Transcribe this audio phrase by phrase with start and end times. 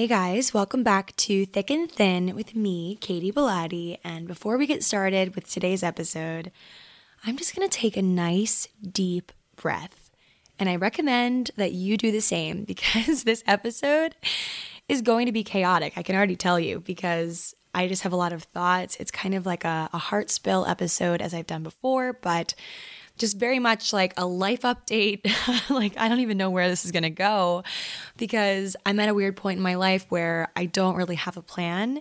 [0.00, 3.98] Hey guys, welcome back to Thick and Thin with me, Katy Bellotte.
[4.02, 6.50] And before we get started with today's episode,
[7.26, 10.10] I'm just gonna take a nice deep breath.
[10.58, 14.16] And I recommend that you do the same because this episode
[14.88, 15.92] is going to be chaotic.
[15.98, 18.96] I can already tell you because I just have a lot of thoughts.
[18.98, 22.54] It's kind of like a, a heart spill episode as I've done before, but
[23.20, 25.30] just very much like a life update.
[25.70, 27.62] like, I don't even know where this is going to go
[28.16, 31.42] because I'm at a weird point in my life where I don't really have a
[31.42, 32.00] plan.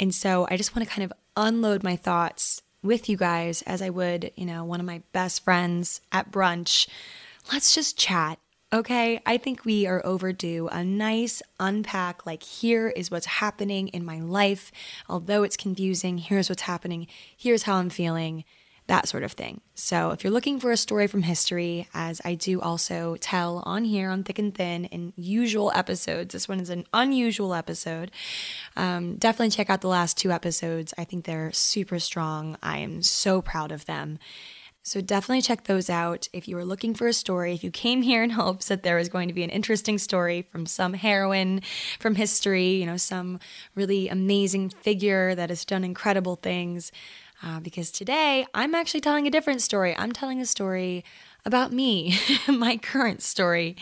[0.00, 3.82] And so I just want to kind of unload my thoughts with you guys as
[3.82, 6.88] I would, you know, one of my best friends at brunch.
[7.52, 8.38] Let's just chat.
[8.72, 12.24] Okay, I think we are overdue a nice unpack.
[12.24, 14.72] Like, here is what's happening in my life.
[15.10, 17.06] Although it's confusing, here's what's happening.
[17.36, 18.44] Here's how I'm feeling
[18.92, 19.62] that sort of thing.
[19.74, 23.84] So, if you're looking for a story from history, as I do also tell on
[23.84, 28.10] here on Thick and Thin in usual episodes, this one is an unusual episode.
[28.76, 30.92] Um, definitely check out the last two episodes.
[30.98, 32.58] I think they're super strong.
[32.62, 34.18] I am so proud of them.
[34.84, 37.54] So definitely check those out if you were looking for a story.
[37.54, 40.42] If you came here in hopes that there was going to be an interesting story
[40.42, 41.62] from some heroine
[41.98, 43.38] from history, you know, some
[43.74, 46.92] really amazing figure that has done incredible things,
[47.42, 49.96] uh, because today I'm actually telling a different story.
[49.96, 51.04] I'm telling a story
[51.44, 52.16] about me,
[52.48, 53.76] my current story.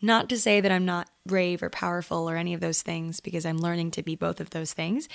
[0.00, 3.44] Not to say that I'm not brave or powerful or any of those things, because
[3.44, 5.08] I'm learning to be both of those things.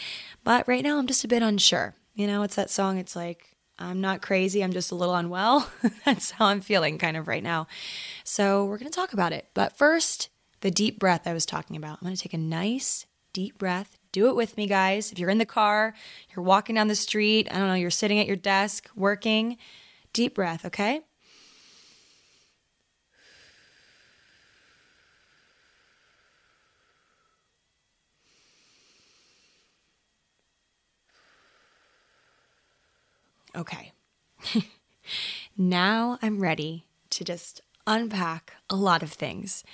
[0.44, 1.96] But right now I'm just a bit unsure.
[2.14, 5.70] You know, it's that song, it's like, I'm not crazy, I'm just a little unwell.
[6.06, 7.68] That's how I'm feeling kind of right now.
[8.24, 9.48] So we're to talk about it.
[9.54, 10.30] But first,
[10.62, 12.00] the deep breath I was talking about.
[12.02, 15.12] I'm to take a nice deep breath do it with me, guys.
[15.12, 15.94] If you're in the car,
[16.34, 19.58] you're walking down the street, I don't know, you're sitting at your desk working,
[20.14, 21.02] deep breath, okay?
[33.54, 33.92] Okay.
[35.58, 39.66] now I'm ready to just unpack a lot of things.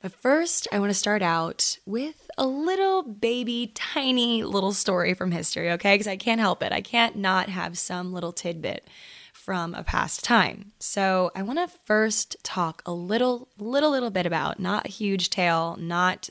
[0.00, 5.30] But first, I want to start out with a little baby, tiny little story from
[5.30, 5.94] history, okay?
[5.94, 6.72] Because I can't help it.
[6.72, 8.86] I can't not have some little tidbit
[9.34, 10.72] from a past time.
[10.78, 15.28] So I want to first talk a little, little, little bit about, not a huge
[15.28, 16.30] tale, not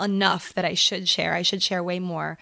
[0.00, 1.34] enough that I should share.
[1.34, 2.38] I should share way more.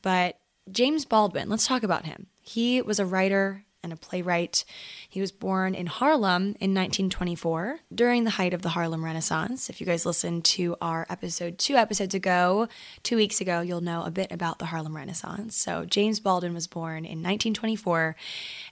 [0.00, 0.38] But
[0.70, 2.28] James Baldwin, let's talk about him.
[2.40, 4.64] He was a writer, and a playwright.
[5.08, 9.68] He was born in Harlem in 1924 during the height of the Harlem Renaissance.
[9.68, 12.68] If you guys listened to our episode two episodes ago,
[13.02, 15.56] two weeks ago, you'll know a bit about the Harlem Renaissance.
[15.56, 18.16] So, James Baldwin was born in 1924,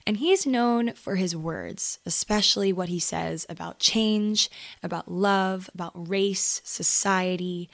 [0.07, 4.49] and he's known for his words, especially what he says about change,
[4.81, 7.69] about love, about race, society.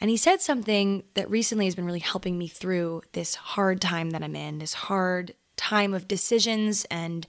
[0.00, 4.10] And he said something that recently has been really helping me through this hard time
[4.10, 7.26] that I'm in, this hard time of decisions and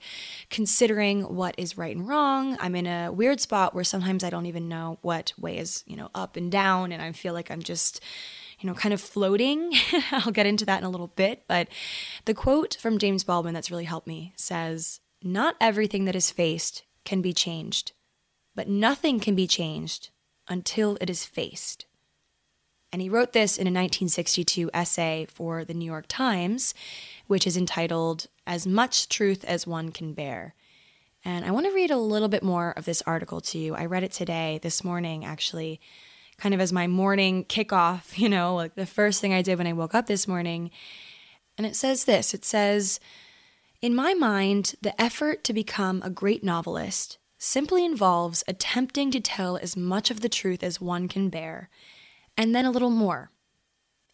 [0.50, 2.56] considering what is right and wrong.
[2.60, 5.96] I'm in a weird spot where sometimes I don't even know what way is, you
[5.96, 8.00] know, up and down and I feel like I'm just
[8.60, 9.72] you know, kind of floating.
[10.10, 11.44] I'll get into that in a little bit.
[11.46, 11.68] But
[12.24, 16.82] the quote from James Baldwin that's really helped me says, Not everything that is faced
[17.04, 17.92] can be changed,
[18.54, 20.10] but nothing can be changed
[20.48, 21.86] until it is faced.
[22.92, 26.74] And he wrote this in a 1962 essay for the New York Times,
[27.26, 30.54] which is entitled As Much Truth as One Can Bear.
[31.24, 33.74] And I want to read a little bit more of this article to you.
[33.74, 35.80] I read it today, this morning, actually,
[36.38, 39.66] kind of as my morning kickoff, you know, like the first thing I did when
[39.66, 40.70] I woke up this morning.
[41.58, 43.00] And it says this it says,
[43.82, 49.58] In my mind, the effort to become a great novelist simply involves attempting to tell
[49.58, 51.68] as much of the truth as one can bear
[52.38, 53.32] and then a little more.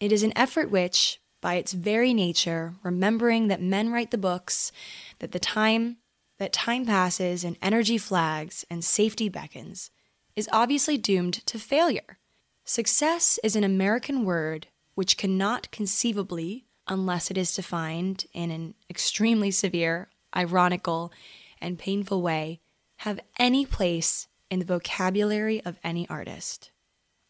[0.00, 4.72] It is an effort which, by its very nature, remembering that men write the books,
[5.20, 5.98] that the time
[6.38, 9.90] that time passes and energy flags and safety beckons,
[10.34, 12.18] is obviously doomed to failure.
[12.64, 19.50] Success is an American word which cannot conceivably, unless it is defined in an extremely
[19.50, 21.12] severe, ironical,
[21.60, 22.60] and painful way,
[22.98, 26.72] have any place in the vocabulary of any artist.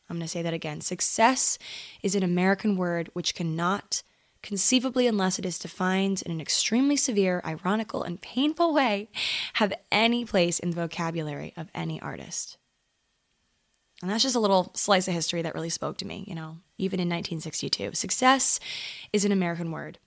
[0.08, 0.80] I'm going to say that again.
[0.80, 1.58] Success
[2.02, 4.02] is an American word which cannot,
[4.42, 9.08] conceivably, unless it is defined in an extremely severe, ironical, and painful way,
[9.54, 12.58] have any place in the vocabulary of any artist.
[14.02, 16.58] And that's just a little slice of history that really spoke to me, you know,
[16.76, 17.94] even in 1962.
[17.94, 18.60] Success
[19.12, 19.98] is an American word.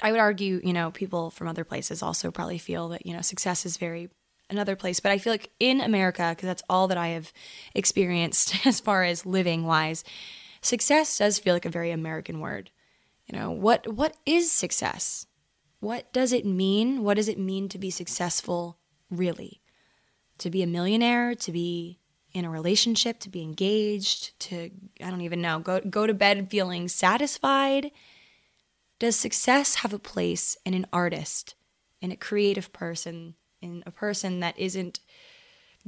[0.00, 3.20] I would argue, you know, people from other places also probably feel that, you know,
[3.20, 4.08] success is very
[4.50, 5.00] another place.
[5.00, 7.32] But I feel like in America, because that's all that I have
[7.74, 10.04] experienced as far as living wise,
[10.60, 12.70] success does feel like a very American word.
[13.26, 15.26] You know, what what is success?
[15.80, 17.04] What does it mean?
[17.04, 18.78] What does it mean to be successful
[19.10, 19.60] really?
[20.38, 22.00] To be a millionaire, to be
[22.32, 24.70] in a relationship, to be engaged, to
[25.02, 27.90] I don't even know, go go to bed feeling satisfied?
[28.98, 31.54] Does success have a place in an artist,
[32.00, 35.00] in a creative person in a person that isn't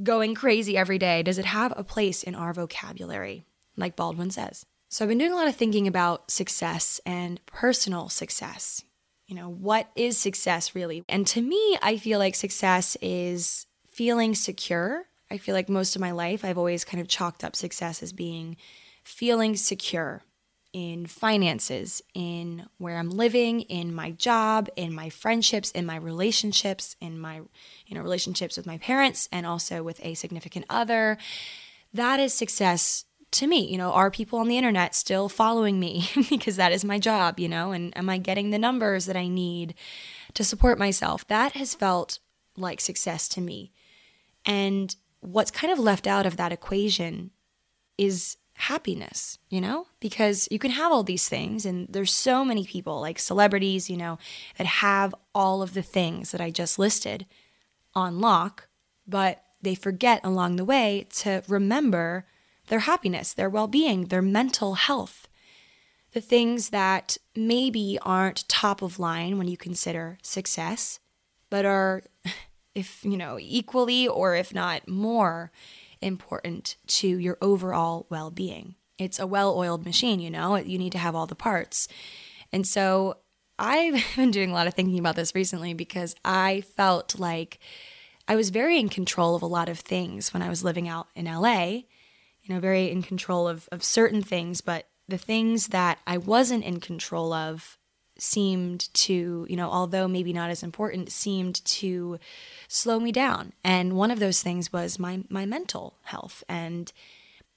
[0.01, 1.23] going crazy every day?
[1.23, 3.45] Does it have a place in our vocabulary,
[3.75, 4.65] like Baldwin says?
[4.89, 8.83] So I've been doing a lot of thinking about success and personal success.
[9.27, 11.05] You know, what is success really?
[11.07, 15.05] And to me, I feel like success is feeling secure.
[15.29, 18.11] I feel like most of my life, I've always kind of chalked up success as
[18.11, 18.57] being
[19.03, 20.23] feeling secure,
[20.73, 26.95] in finances, in where I'm living, in my job, in my friendships, in my relationships,
[27.01, 27.41] in my
[27.85, 31.17] you know relationships with my parents and also with a significant other.
[31.93, 33.69] That is success to me.
[33.69, 37.39] You know, are people on the internet still following me because that is my job,
[37.39, 39.73] you know, and am I getting the numbers that I need
[40.33, 41.27] to support myself?
[41.27, 42.19] That has felt
[42.57, 43.71] like success to me.
[44.45, 47.31] And what's kind of left out of that equation
[47.97, 49.87] is happiness, you know?
[49.99, 53.97] Because you can have all these things, and there's so many people, like celebrities, you
[53.97, 54.19] know,
[54.57, 57.25] that have all of the things that I just listed
[57.95, 58.67] on lock,
[59.07, 62.25] but they forget along the way to remember
[62.67, 65.27] their happiness, their well being, their mental health,
[66.13, 70.99] the things that maybe aren't top of line when you consider success,
[71.49, 72.03] but are,
[72.75, 75.51] if you know, equally or if not more
[76.01, 78.75] important to your overall well being.
[78.97, 81.87] It's a well oiled machine, you know, you need to have all the parts.
[82.51, 83.17] And so
[83.57, 87.59] I've been doing a lot of thinking about this recently because I felt like
[88.27, 91.07] I was very in control of a lot of things when I was living out
[91.15, 91.65] in LA,
[92.43, 96.63] you know, very in control of, of certain things, but the things that I wasn't
[96.63, 97.77] in control of
[98.21, 102.19] seemed to, you know, although maybe not as important, seemed to
[102.67, 103.51] slow me down.
[103.63, 106.91] And one of those things was my my mental health and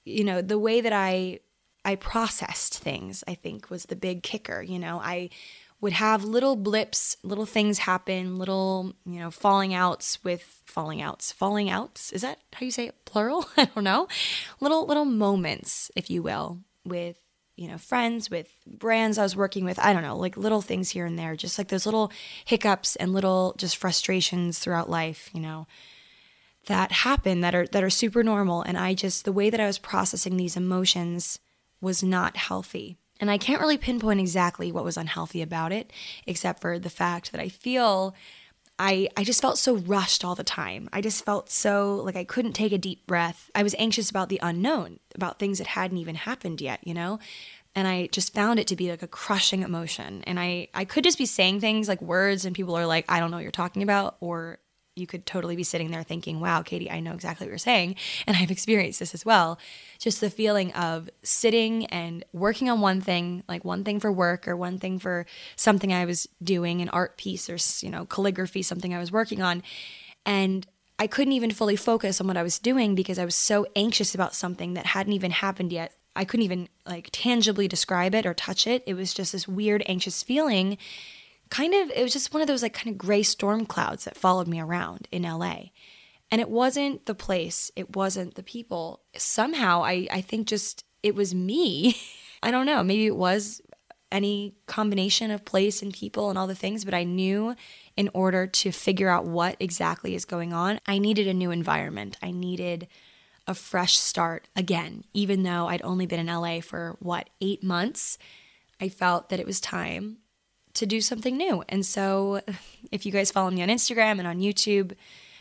[0.05, 1.39] you know, the way that I
[1.83, 4.99] I processed things, I think was the big kicker, you know.
[5.03, 5.29] I
[5.81, 11.31] would have little blips, little things happen, little, you know, falling outs with falling outs.
[11.31, 13.45] Falling outs, is that how you say it plural?
[13.57, 14.07] I don't know.
[14.59, 17.17] Little little moments, if you will, with
[17.55, 19.79] you know, friends, with brands I was working with.
[19.79, 22.11] I don't know, like little things here and there, just like those little
[22.43, 25.67] hiccups and little just frustrations throughout life, you know,
[26.67, 28.61] that happen that are that are super normal.
[28.61, 31.39] And I just the way that I was processing these emotions
[31.81, 32.97] was not healthy.
[33.19, 35.91] And I can't really pinpoint exactly what was unhealthy about it,
[36.27, 38.13] except for the fact that I feel
[38.77, 40.89] I, I just felt so rushed all the time.
[40.91, 43.49] I just felt so like I couldn't take a deep breath.
[43.55, 47.19] I was anxious about the unknown, about things that hadn't even happened yet, you know?
[47.73, 50.23] And I just found it to be like a crushing emotion.
[50.25, 53.19] And I, I could just be saying things like words, and people are like, I
[53.19, 54.59] don't know what you're talking about, or
[54.95, 57.95] you could totally be sitting there thinking, wow, Katy, I know exactly what you're saying.
[58.25, 59.59] And I've experienced this as well.
[59.99, 64.47] Just the feeling of sitting and working on one thing, like one thing for work
[64.47, 65.25] or one thing for
[65.57, 69.41] something I was doing, an art piece or, you know, calligraphy, something I was working
[69.41, 69.63] on.
[70.25, 70.65] And
[70.97, 74.15] I couldn't even fully focus on what I was doing because I was so anxious
[74.15, 75.91] about something that hadn't even happened yet.
[76.15, 78.81] I couldn't even like tangibly describe it or touch it.
[78.85, 80.77] It was just this weird, anxious feeling
[81.55, 84.17] kind of it was just one of those like kind of gray storm clouds that
[84.17, 85.69] followed me around in LA.
[86.29, 89.01] And it wasn't the place, it wasn't the people.
[89.15, 91.97] Somehow I I think just it was me.
[92.43, 93.61] I don't know, maybe it was
[94.11, 97.55] any combination of place and people and all the things, but I knew
[97.95, 102.17] in order to figure out what exactly is going on, I needed a new environment.
[102.21, 102.87] I needed
[103.47, 108.17] a fresh start again, even though I'd only been in LA for what, eight months.
[108.79, 110.17] I felt that it was time
[110.75, 111.63] to do something new.
[111.67, 112.41] And so,
[112.91, 114.93] if you guys follow me on Instagram and on YouTube,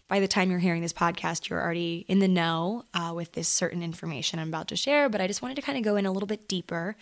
[0.09, 3.49] by the time you're hearing this podcast, you're already in the know uh, with this
[3.49, 5.09] certain information I'm about to share.
[5.09, 6.97] But I just wanted to kind of go in a little bit deeper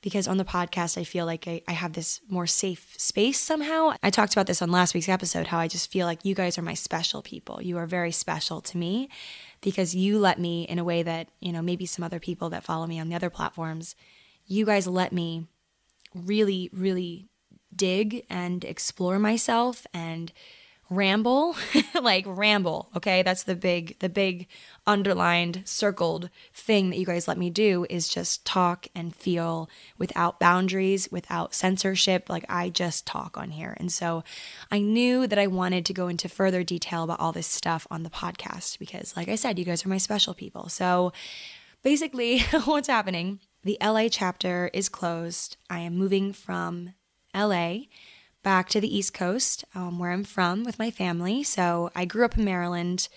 [0.00, 3.94] because on the podcast, I feel like I, I, have this more safe space somehow.
[4.02, 6.58] I talked about this on last week's episode how I just feel like you guys
[6.58, 7.60] are my special people.
[7.62, 9.08] You are very special to me
[9.62, 12.62] because you let me, in a way that, you know, maybe some other people that
[12.62, 13.96] follow me on the other platforms,
[14.46, 15.46] you guys let me
[16.14, 17.26] really, really
[17.74, 20.32] dig and explore myself and
[20.88, 21.56] ramble
[22.00, 23.22] like ramble okay?
[23.22, 24.46] That's the big the big
[24.86, 29.68] underlined circled thing that you guys let me do is just talk and feel
[29.98, 33.76] without boundaries without censorship like i just talk on here.
[33.78, 34.22] And so
[34.70, 38.02] i knew that i wanted to go into further detail about all this stuff on
[38.02, 40.68] the podcast because like i said you guys are my special people.
[40.68, 41.12] So
[41.82, 43.40] basically what's happening?
[43.64, 45.56] The la chapter is closed.
[45.68, 46.94] I am moving from
[47.36, 47.86] LA
[48.46, 51.42] back to the East Coast, um, where I'm from with my family.
[51.42, 53.08] So I grew up in Maryland.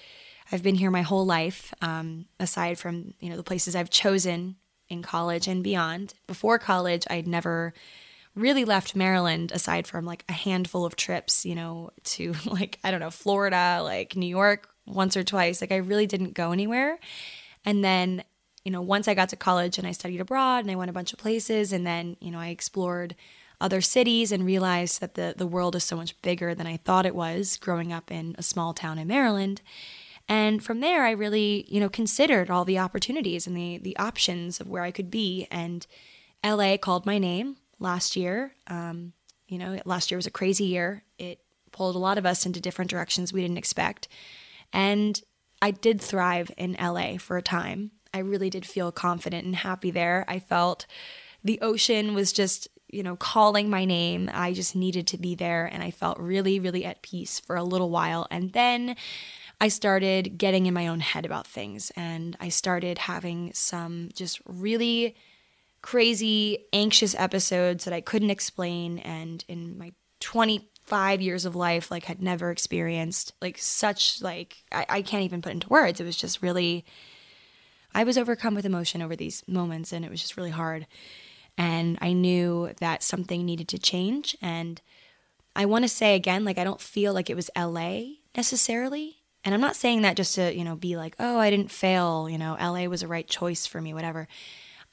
[0.52, 4.56] I've been here my whole life, um, aside from you know the places I've chosen
[4.90, 6.16] in college and beyond.
[6.26, 7.76] Before college, I'd never
[8.34, 12.90] really left Maryland aside from like a handful of trips, you know, to like I
[12.90, 15.62] don't know Florida, like New York once or twice.
[15.62, 17.00] Like I really didn't go anywhere.
[17.66, 18.24] And then
[18.66, 20.94] you know once I got to college and I studied abroad and I went a
[20.94, 23.16] bunch of places, and then you know I explored
[23.62, 27.06] other cities and realized that the, the world is so much bigger than I thought
[27.06, 29.62] it was growing up in a small town in Maryland.
[30.28, 34.60] And from there, I really, you know, considered all the opportunities and the, the options
[34.60, 35.48] of where I could be.
[35.50, 35.86] And
[36.46, 38.54] LA called my name last year.
[38.68, 39.14] Um,
[39.48, 41.04] you know, last year was a crazy year.
[41.18, 44.08] It pulled a lot of us into different directions we didn't expect.
[44.72, 45.20] And
[45.62, 47.92] I did thrive in LA for a time.
[48.14, 50.26] I really did feel confident and happy there.
[50.28, 50.86] I felt
[51.44, 54.30] the ocean was just you know, calling my name.
[54.34, 57.64] I just needed to be there and I felt really, really at peace for a
[57.64, 58.28] little while.
[58.32, 58.96] And then
[59.62, 64.40] I started getting in my own head about things and I started having some just
[64.46, 65.16] really
[65.82, 69.00] crazy, anxious episodes that I couldn't explain.
[69.00, 74.86] And in my 25 years of life, like, had never experienced like such, like, I,
[74.90, 76.00] I can't even put into words.
[76.00, 76.86] It was just really,
[77.94, 80.88] I was overcome with emotion over these moments and it was just really hard
[81.60, 84.36] and I knew that something needed to change.
[84.42, 84.82] And
[85.58, 89.18] I want to say again, like, I don't feel like it was LA necessarily.
[89.44, 92.30] And I'm not saying that just to, you know, be like, oh, I didn't fail,
[92.30, 94.30] you know, LA was a right choice for me, whatever.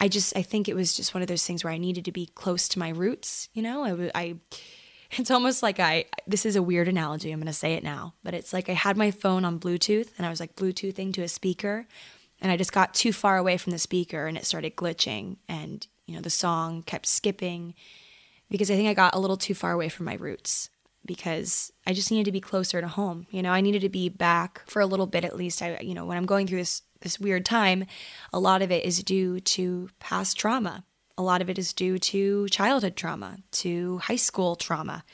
[0.01, 2.13] I just, I think it was just one of those things where I needed to
[2.13, 3.85] be close to my roots, you know?
[3.85, 4.35] I, I
[5.13, 8.15] it's almost like I, this is a weird analogy, I'm going to say it now,
[8.25, 11.23] but it's like I had my phone on Bluetooth and I was like Bluetoothing to
[11.23, 11.87] a speaker
[12.41, 15.87] and I just got too far away from the speaker and it started glitching and
[16.07, 17.75] you know, the song kept skipping
[18.51, 20.71] because I think I got a little too far away from my roots
[21.05, 23.27] because I just needed to be closer to home.
[23.31, 25.63] You know, I needed to be back for a little bit at least.
[25.63, 27.87] I you know, when I'm going through this this weird time,
[28.33, 30.85] a lot of it is due to past trauma.
[31.19, 35.05] A lot of it is due to childhood trauma, to high school trauma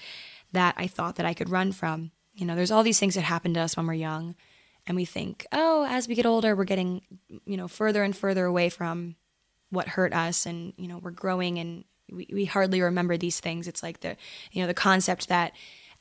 [0.52, 2.10] that I thought that I could run from.
[2.34, 4.34] You know, there's all these things that happen to us when we're young
[4.86, 7.02] and we think, "Oh, as we get older, we're getting,
[7.46, 9.16] you know, further and further away from
[9.72, 13.66] what hurt us and you know we're growing and we, we hardly remember these things.
[13.66, 14.16] It's like the
[14.52, 15.52] you know the concept that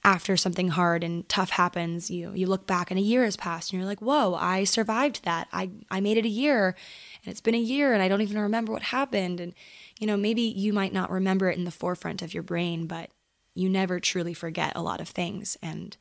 [0.03, 3.71] after something hard and tough happens you you look back and a year has passed
[3.71, 5.47] and you're like whoa i survived that.
[5.53, 6.75] I i made it a year
[7.23, 9.39] and it's been a year and i don't even remember what happened.
[9.39, 9.53] And
[9.99, 13.09] you know maybe you might not remember it in the forefront of your brain but
[13.53, 15.57] you never truly forget a lot of things.
[15.61, 15.97] And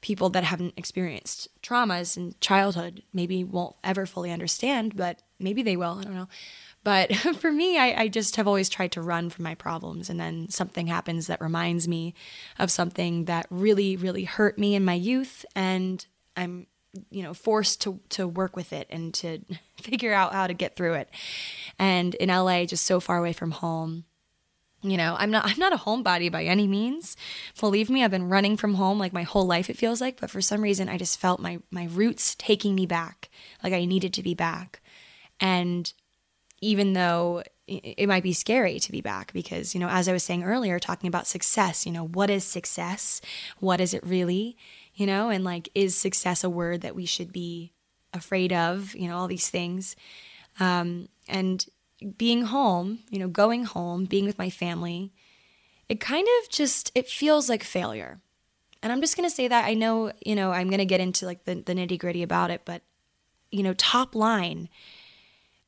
[0.00, 5.76] people that haven't experienced traumas in childhood maybe won't ever fully understand but maybe they
[5.76, 6.28] will i don't know
[6.86, 10.08] But for me, I, I, just have always tried to run from my problems.
[10.08, 12.14] And then something happens that reminds me
[12.60, 15.44] of something that really, really hurt me in my youth.
[15.56, 16.68] And I'm,
[17.10, 19.40] you know, forced to, to work with it and to
[19.82, 21.10] figure out how to get through it.
[21.76, 24.04] And in LA, just so far away from home,
[24.82, 27.16] you know i'm not i'm not a homebody by any means
[27.58, 30.30] believe me i've been running from home like my whole life it feels like but
[30.30, 33.30] for some reason i just felt my my roots taking me back
[33.64, 34.82] like i needed to be back
[35.40, 35.94] and
[36.60, 40.22] even though it might be scary to be back because you know as i was
[40.22, 43.20] saying earlier talking about success you know what is success?
[43.58, 44.56] What is it really?
[44.94, 47.72] You know and like is success a word that we should be
[48.14, 48.94] afraid of?
[48.94, 49.96] You know all these things.
[50.58, 51.66] Um, and
[52.16, 55.12] being home, you know, going home, being with my family,
[55.88, 58.20] it kind of just it feels like failure.
[58.82, 61.00] And I'm just going to say that I know, you know, I'm going to get
[61.00, 62.82] into like the, the nitty gritty about it, but,
[63.50, 64.68] you know, top line,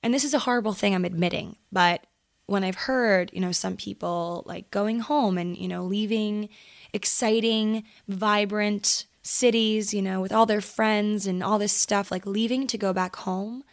[0.02, 2.07] and this is a horrible thing I'm admitting, but
[2.47, 6.49] when I've heard, you know, some people like going home and, you know, leaving
[6.95, 12.67] exciting, vibrant cities, you know, with all their friends and all this stuff, like leaving
[12.69, 13.64] to go back home,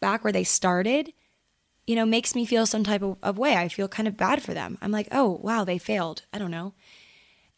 [0.00, 1.12] back where they started,
[1.86, 3.56] you know, makes me feel some type of, of way.
[3.56, 4.78] I feel kind of bad for them.
[4.80, 6.22] I'm like, oh, wow, they failed.
[6.32, 6.72] I don't know.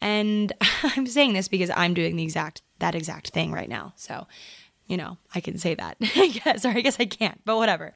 [0.01, 0.51] And
[0.83, 3.93] I'm saying this because I'm doing the exact, that exact thing right now.
[3.95, 4.27] So,
[4.85, 7.95] you know, I can say that, I guess, or I guess I can't, but whatever.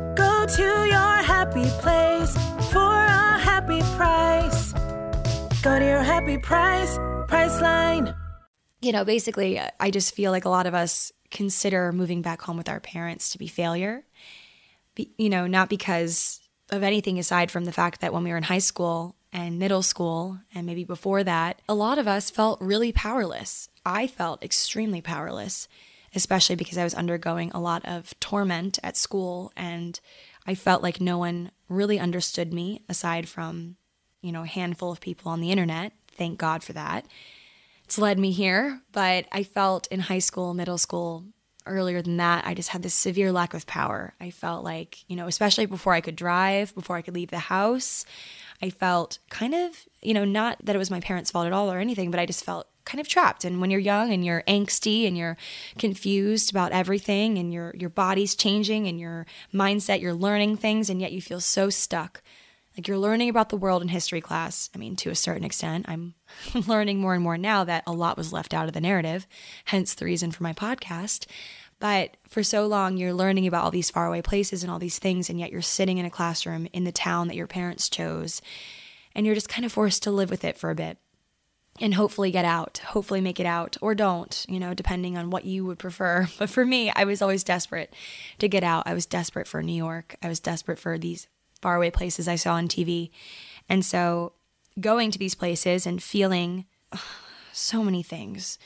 [0.21, 2.33] Go to your happy place
[2.71, 4.71] for a happy price.
[5.63, 6.95] Go to your happy price,
[7.27, 8.15] Priceline.
[8.81, 12.55] You know, basically, I just feel like a lot of us consider moving back home
[12.55, 14.03] with our parents to be failure.
[14.93, 18.37] Be, you know, not because of anything aside from the fact that when we were
[18.37, 22.61] in high school and middle school, and maybe before that, a lot of us felt
[22.61, 23.69] really powerless.
[23.83, 25.67] I felt extremely powerless
[26.15, 29.99] especially because I was undergoing a lot of torment at school and
[30.45, 33.77] I felt like no one really understood me aside from,
[34.21, 35.93] you know, a handful of people on the internet.
[36.07, 37.05] Thank God for that.
[37.85, 41.25] It's led me here, but I felt in high school, middle school,
[41.65, 44.13] earlier than that, I just had this severe lack of power.
[44.19, 47.39] I felt like, you know, especially before I could drive, before I could leave the
[47.39, 48.05] house,
[48.61, 51.71] I felt kind of, you know, not that it was my parents' fault at all
[51.71, 53.43] or anything, but I just felt kind of trapped.
[53.43, 55.37] And when you're young and you're angsty and you're
[55.77, 61.01] confused about everything and your your body's changing and your mindset, you're learning things and
[61.01, 62.21] yet you feel so stuck.
[62.77, 64.69] Like you're learning about the world in history class.
[64.73, 66.13] I mean, to a certain extent, I'm
[66.67, 69.27] learning more and more now that a lot was left out of the narrative,
[69.65, 71.25] hence the reason for my podcast.
[71.79, 75.29] But for so long, you're learning about all these faraway places and all these things,
[75.29, 78.41] and yet you're sitting in a classroom in the town that your parents chose,
[79.15, 80.97] and you're just kind of forced to live with it for a bit
[81.79, 85.45] and hopefully get out, hopefully make it out, or don't, you know, depending on what
[85.45, 86.27] you would prefer.
[86.37, 87.93] But for me, I was always desperate
[88.39, 88.83] to get out.
[88.85, 90.15] I was desperate for New York.
[90.21, 91.27] I was desperate for these
[91.61, 93.11] faraway places I saw on TV.
[93.69, 94.33] And so
[94.79, 96.65] going to these places and feeling
[97.53, 98.57] so many things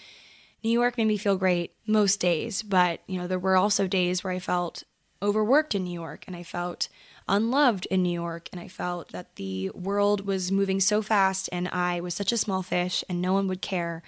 [0.65, 4.23] New York made me feel great most days, but you know, there were also days
[4.23, 4.81] where I felt
[5.21, 6.89] overworked in New York and I felt
[7.27, 11.67] unloved in New York and I felt that the world was moving so fast and
[11.67, 14.01] I was such a small fish and no one would care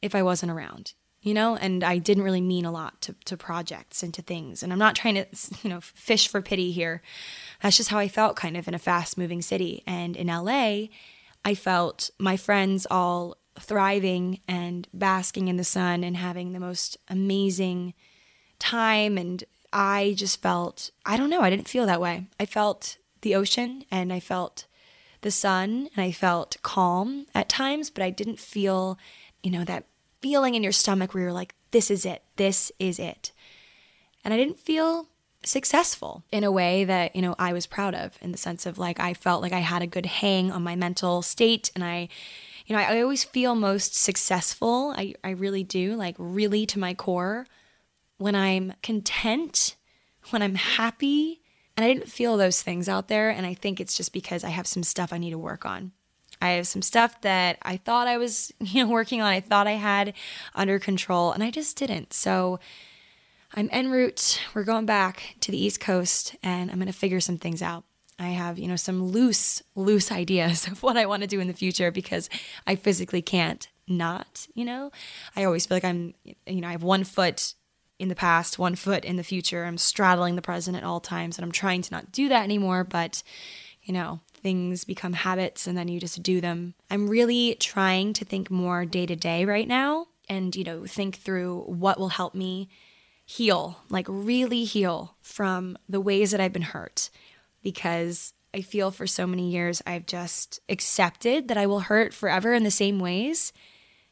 [0.00, 0.94] if I wasn't around.
[1.20, 4.62] You know, and I didn't really mean a lot to, to projects and to things.
[4.62, 5.26] And I'm not trying to,
[5.62, 7.02] you know, fish for pity here.
[7.62, 9.82] That's just how I felt kind of in a fast moving city.
[9.86, 10.86] And in LA,
[11.44, 16.96] I felt my friends all thriving and basking in the sun and having the most
[17.08, 17.94] amazing
[18.58, 19.18] time.
[19.18, 22.26] And I just felt, I don't know, I didn't feel that way.
[22.38, 24.66] I felt the ocean and I felt
[25.20, 28.98] the sun and I felt calm at times, but I didn't feel,
[29.42, 29.84] you know, that
[30.22, 33.32] feeling in your stomach where you're like, this is it, this is it.
[34.24, 35.08] And I didn't feel
[35.42, 38.78] successful in a way that, you know, I was proud of in the sense of
[38.78, 42.08] like, I felt like I had a good hang on my mental state and I,
[42.66, 44.94] you know, I, I always feel most successful.
[44.96, 47.46] I, I really do, like really to my core,
[48.18, 49.76] when I'm content,
[50.28, 51.40] when I'm happy.
[51.76, 53.30] And I didn't feel those things out there.
[53.30, 55.92] And I think it's just because I have some stuff I need to work on.
[56.42, 59.28] I have some stuff that I thought I was, you know, working on.
[59.28, 60.14] I thought I had
[60.54, 62.12] under control, and I just didn't.
[62.12, 62.60] So
[63.52, 64.40] I'm en route.
[64.54, 67.84] We're going back to the East Coast, and I'm going to figure some things out.
[68.16, 71.48] I have, you know, some loose, loose ideas of what I want to do in
[71.48, 72.28] the future because
[72.66, 74.92] I physically can't not, you know.
[75.34, 76.14] I always feel like I'm,
[76.46, 77.54] you know, I have one foot
[77.98, 79.64] in the past, one foot in the future.
[79.64, 82.84] I'm straddling the present at all times, and I'm trying to not do that anymore,
[82.84, 83.24] but,
[83.82, 86.74] you know, things become habits and then you just do them.
[86.88, 91.16] I'm really trying to think more day to day right now and, you know, think
[91.16, 92.68] through what will help me
[93.30, 97.10] heal, like really heal from the ways that I've been hurt
[97.62, 102.52] because I feel for so many years I've just accepted that I will hurt forever
[102.52, 103.52] in the same ways.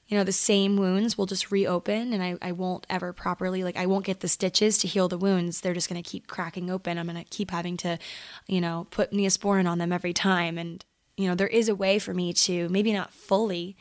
[0.06, 3.76] You know, the same wounds will just reopen and I, I won't ever properly, like,
[3.76, 5.60] I won't get the stitches to heal the wounds.
[5.62, 6.96] They're just going to keep cracking open.
[6.96, 7.98] I'm going to keep having to,
[8.46, 10.58] you know, put neosporin on them every time.
[10.58, 10.84] And,
[11.16, 13.76] you know, there is a way for me to, maybe not fully,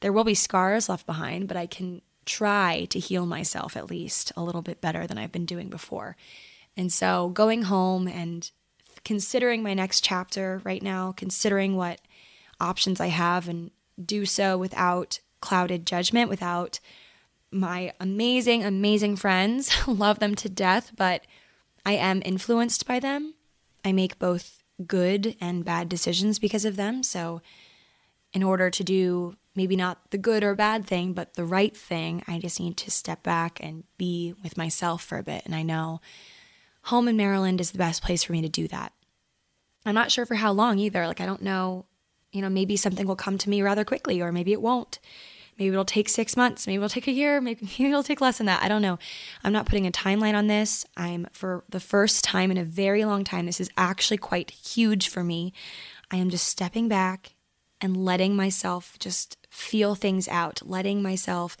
[0.00, 4.32] there will be scars left behind, but I can try to heal myself at least
[4.36, 6.16] a little bit better than I've been doing before.
[6.76, 8.50] And so going home and
[9.04, 12.00] considering my next chapter right now, considering what
[12.60, 13.70] options I have, and
[14.02, 16.80] do so without clouded judgment, without
[17.50, 19.70] my amazing, amazing friends.
[19.86, 21.24] Love them to death, but
[21.84, 23.34] I am influenced by them.
[23.84, 27.02] I make both good and bad decisions because of them.
[27.02, 27.42] So,
[28.32, 32.22] in order to do maybe not the good or bad thing, but the right thing,
[32.26, 35.42] I just need to step back and be with myself for a bit.
[35.44, 36.00] And I know
[36.84, 38.92] home in Maryland is the best place for me to do that.
[39.84, 41.06] I'm not sure for how long either.
[41.06, 41.86] Like, I don't know,
[42.32, 44.98] you know, maybe something will come to me rather quickly, or maybe it won't.
[45.58, 46.66] Maybe it'll take six months.
[46.66, 47.40] Maybe it'll take a year.
[47.40, 48.62] Maybe, maybe it'll take less than that.
[48.62, 48.98] I don't know.
[49.44, 50.86] I'm not putting a timeline on this.
[50.96, 55.08] I'm, for the first time in a very long time, this is actually quite huge
[55.08, 55.52] for me.
[56.10, 57.34] I am just stepping back
[57.80, 61.58] and letting myself just feel things out, letting myself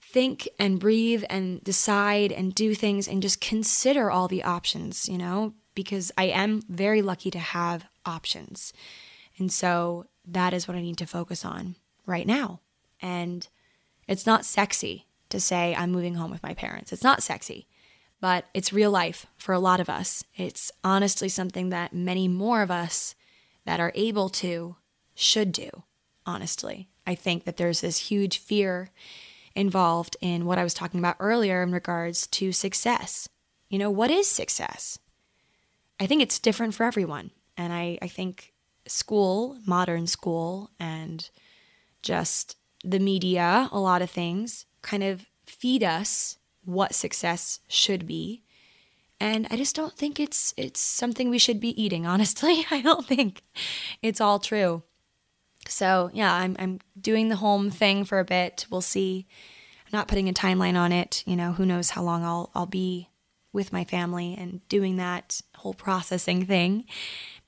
[0.00, 5.18] think and breathe and decide and do things and just consider all the options, you
[5.18, 8.72] know, because I am very lucky to have options.
[9.38, 11.74] And so that is what I need to focus on
[12.06, 12.60] right now.
[13.02, 13.46] And
[14.06, 16.92] it's not sexy to say I'm moving home with my parents.
[16.92, 17.66] It's not sexy,
[18.20, 20.22] but it's real life for a lot of us.
[20.36, 23.16] It's honestly something that many more of us
[23.64, 24.76] that are able to
[25.16, 25.82] should do,
[26.26, 26.88] honestly.
[27.06, 28.90] I think that there's this huge fear
[29.54, 33.28] involved in what I was talking about earlier in regards to success.
[33.68, 34.98] You know, what is success?
[36.00, 37.30] I think it's different for everyone.
[37.56, 38.52] And I, I think
[38.86, 41.28] school, modern school, and
[42.02, 48.42] just the media, a lot of things kind of feed us what success should be.
[49.20, 52.66] And I just don't think it's it's something we should be eating, honestly.
[52.70, 53.42] I don't think
[54.02, 54.82] it's all true.
[55.68, 58.66] So yeah, I'm I'm doing the home thing for a bit.
[58.70, 59.26] We'll see.
[59.86, 61.22] I'm not putting a timeline on it.
[61.26, 63.08] You know, who knows how long I'll I'll be
[63.52, 66.84] with my family and doing that whole processing thing.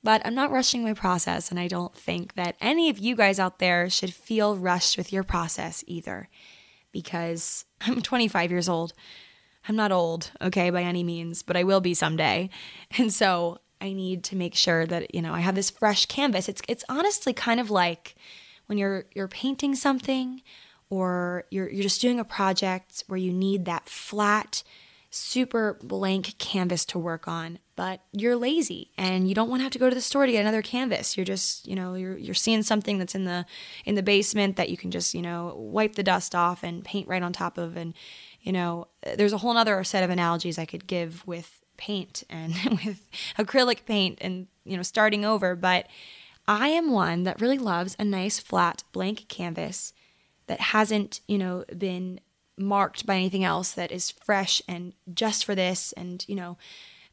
[0.03, 3.41] But I'm not rushing my process, and I don't think that any of you guys
[3.41, 6.29] out there should feel rushed with your process either,
[6.93, 8.93] because I'm 25 years old.
[9.69, 12.51] I'm not old, okay, by any means, but I will be someday.
[12.99, 16.49] And so I need to make sure that you know I have this fresh canvas.
[16.49, 18.15] It's it's honestly kind of like
[18.67, 20.43] when you're you're painting something
[20.91, 24.63] or you're you're just doing a project where you need that flat
[25.11, 29.73] super blank canvas to work on, but you're lazy and you don't want to have
[29.73, 31.17] to go to the store to get another canvas.
[31.17, 33.47] You're just, you know, you're you're seeing something that's in the
[33.85, 37.09] in the basement that you can just, you know, wipe the dust off and paint
[37.09, 37.95] right on top of and
[38.43, 38.87] you know,
[39.17, 43.09] there's a whole other set of analogies I could give with paint and with
[43.39, 45.87] acrylic paint and, you know, starting over, but
[46.49, 49.93] I am one that really loves a nice flat blank canvas
[50.47, 52.21] that hasn't, you know, been
[52.57, 56.57] marked by anything else that is fresh and just for this and, you know,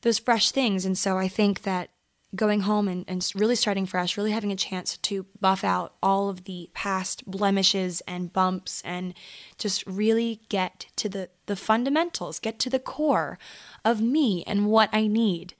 [0.01, 0.85] those fresh things.
[0.85, 1.89] And so I think that
[2.35, 6.29] going home and, and really starting fresh, really having a chance to buff out all
[6.29, 9.13] of the past blemishes and bumps and
[9.57, 13.37] just really get to the, the fundamentals, get to the core
[13.85, 15.53] of me and what I need.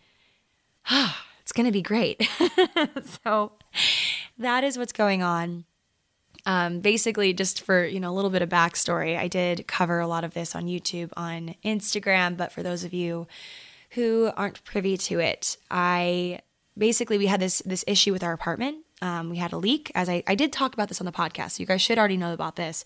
[1.42, 2.28] it's going to be great.
[3.24, 3.54] so
[4.38, 5.66] that is what's going on.
[6.46, 10.08] Um, basically, just for you know a little bit of backstory, I did cover a
[10.08, 12.36] lot of this on YouTube, on Instagram.
[12.36, 13.28] But for those of you
[13.92, 16.40] who aren't privy to it, I
[16.78, 18.78] basically we had this this issue with our apartment.
[19.02, 21.52] Um, we had a leak, as I, I did talk about this on the podcast.
[21.52, 22.86] So you guys should already know about this,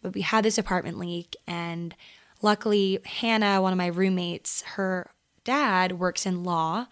[0.00, 1.94] but we had this apartment leak, and
[2.40, 5.10] luckily Hannah, one of my roommates, her
[5.44, 6.86] dad works in law,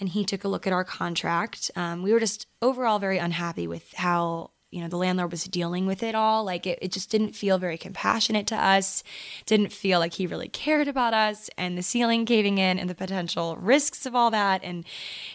[0.00, 1.70] and he took a look at our contract.
[1.76, 5.86] Um, we were just overall very unhappy with how you know the landlord was dealing
[5.86, 9.02] with it all like it, it just didn't feel very compassionate to us
[9.46, 12.94] didn't feel like he really cared about us and the ceiling caving in and the
[12.94, 14.84] potential risks of all that and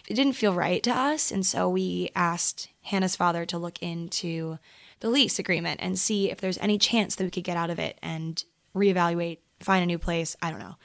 [0.08, 4.58] it didn't feel right to us and so we asked hannah's father to look into
[5.00, 7.78] the lease agreement and see if there's any chance that we could get out of
[7.78, 10.76] it and reevaluate find a new place i don't know.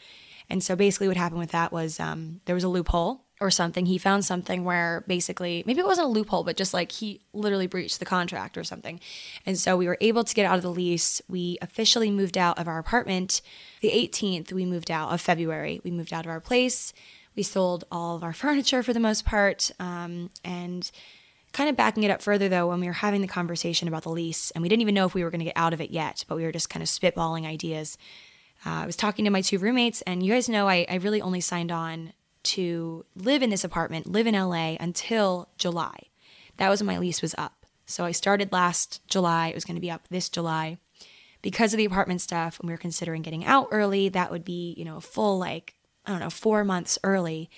[0.50, 3.86] And so basically what happened with that was um, there was a loophole or something.
[3.86, 7.68] He found something where basically, maybe it wasn't a loophole, but just like he literally
[7.68, 9.00] breached the contract or something.
[9.46, 11.22] And so we were able to get out of the lease.
[11.28, 13.42] We officially moved out of our apartment.
[13.82, 15.82] The 18th, we moved out of February.
[15.84, 16.94] We moved out of our place.
[17.36, 19.70] We sold all of our furniture for the most part.
[19.80, 20.90] Um, and
[21.54, 24.10] kind of backing it up further though, when we were having the conversation about the
[24.10, 25.92] lease, and we didn't even know if we were going to get out of it
[25.92, 27.98] yet, but we were just kind of spitballing ideas.
[28.66, 31.22] Uh, I was talking to my two roommates, and you guys know I, I really
[31.22, 32.14] only signed on
[32.48, 35.98] to live in this apartment, live in LA until July.
[36.58, 37.66] That was when my lease was up.
[37.86, 39.48] So I started last July.
[39.48, 40.78] It was going to be up this July.
[41.42, 44.74] Because of the apartment stuff, and we were considering getting out early, that would be,
[44.78, 47.50] you know, a full, like, I don't know, four months early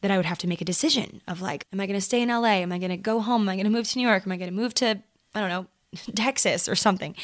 [0.00, 2.22] that I would have to make a decision of like, am I going to stay
[2.22, 2.60] in LA?
[2.60, 3.42] Am I going to go home?
[3.42, 4.24] Am I going to move to New York?
[4.24, 5.02] Am I going to move to,
[5.34, 5.66] I don't know,
[6.14, 7.16] Texas or something?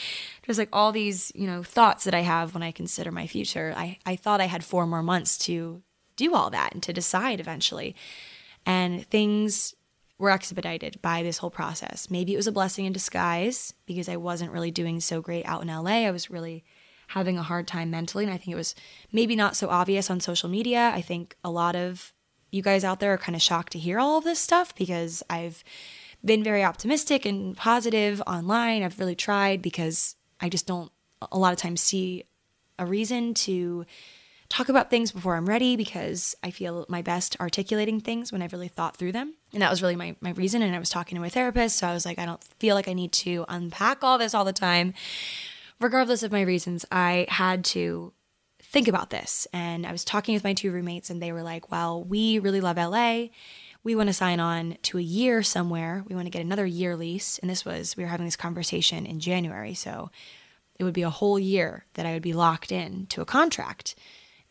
[0.47, 3.75] There's like all these, you know, thoughts that I have when I consider my future.
[3.77, 5.83] I, I thought I had four more months to
[6.17, 7.95] do all that and to decide eventually.
[8.67, 9.75] And things
[10.19, 12.11] were expedited by this whole process.
[12.11, 15.63] Maybe it was a blessing in disguise because I wasn't really doing so great out
[15.63, 16.07] in LA.
[16.07, 16.65] I was really
[17.09, 18.25] having a hard time mentally.
[18.25, 18.75] And I think it was
[19.13, 20.93] maybe not so obvious on social media.
[20.95, 22.13] I think a lot of
[22.51, 25.23] you guys out there are kind of shocked to hear all of this stuff because
[25.29, 25.65] I've
[26.25, 28.83] been very optimistic and positive online.
[28.83, 30.91] I've really tried because I just don't
[31.33, 32.25] a lot of times see
[32.79, 33.85] a reason to
[34.49, 38.53] talk about things before I'm ready because I feel my best articulating things when I've
[38.53, 39.35] really thought through them.
[39.53, 40.63] And that was really my, my reason.
[40.63, 41.79] And I was talking to my therapist.
[41.79, 44.45] So I was like, I don't feel like I need to unpack all this all
[44.45, 44.95] the time.
[45.81, 48.13] Regardless of my reasons, I had to
[48.63, 49.47] think about this.
[49.53, 52.61] And I was talking with my two roommates, and they were like, Well, we really
[52.61, 53.27] love LA.
[53.83, 56.05] We want to sign on to a year somewhere.
[56.09, 57.39] We want to get another year lease.
[57.39, 59.75] And this was, we were having this conversation in January.
[59.75, 60.11] So
[60.79, 63.95] it would be a whole year that I would be locked in to a contract.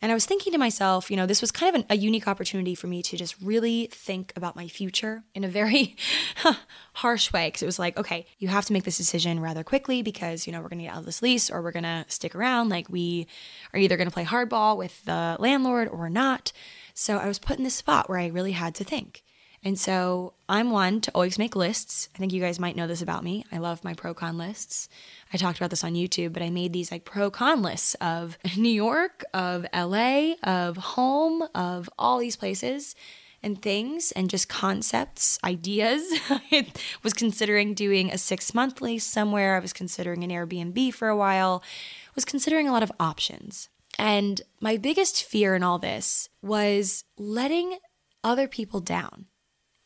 [0.04, 2.28] And I was thinking to myself, you know, this was kind of an, a unique
[2.28, 5.96] opportunity for me to just really think about my future in a very
[6.92, 7.50] harsh way.
[7.50, 10.52] Cause it was like, okay, you have to make this decision rather quickly because, you
[10.52, 12.68] know, we're going to get out of this lease or we're going to stick around.
[12.68, 13.26] Like, we
[13.72, 16.52] are either going to play hardball with the landlord or not.
[16.92, 19.23] So I was put in this spot where I really had to think.
[19.64, 22.10] And so I'm one to always make lists.
[22.14, 23.46] I think you guys might know this about me.
[23.50, 24.90] I love my pro con lists.
[25.32, 28.36] I talked about this on YouTube, but I made these like pro con lists of
[28.58, 32.94] New York, of LA, of home, of all these places
[33.42, 36.02] and things and just concepts, ideas.
[36.30, 36.66] I
[37.02, 39.56] was considering doing a six monthly somewhere.
[39.56, 41.62] I was considering an Airbnb for a while.
[42.06, 43.70] I was considering a lot of options.
[43.98, 47.78] And my biggest fear in all this was letting
[48.22, 49.26] other people down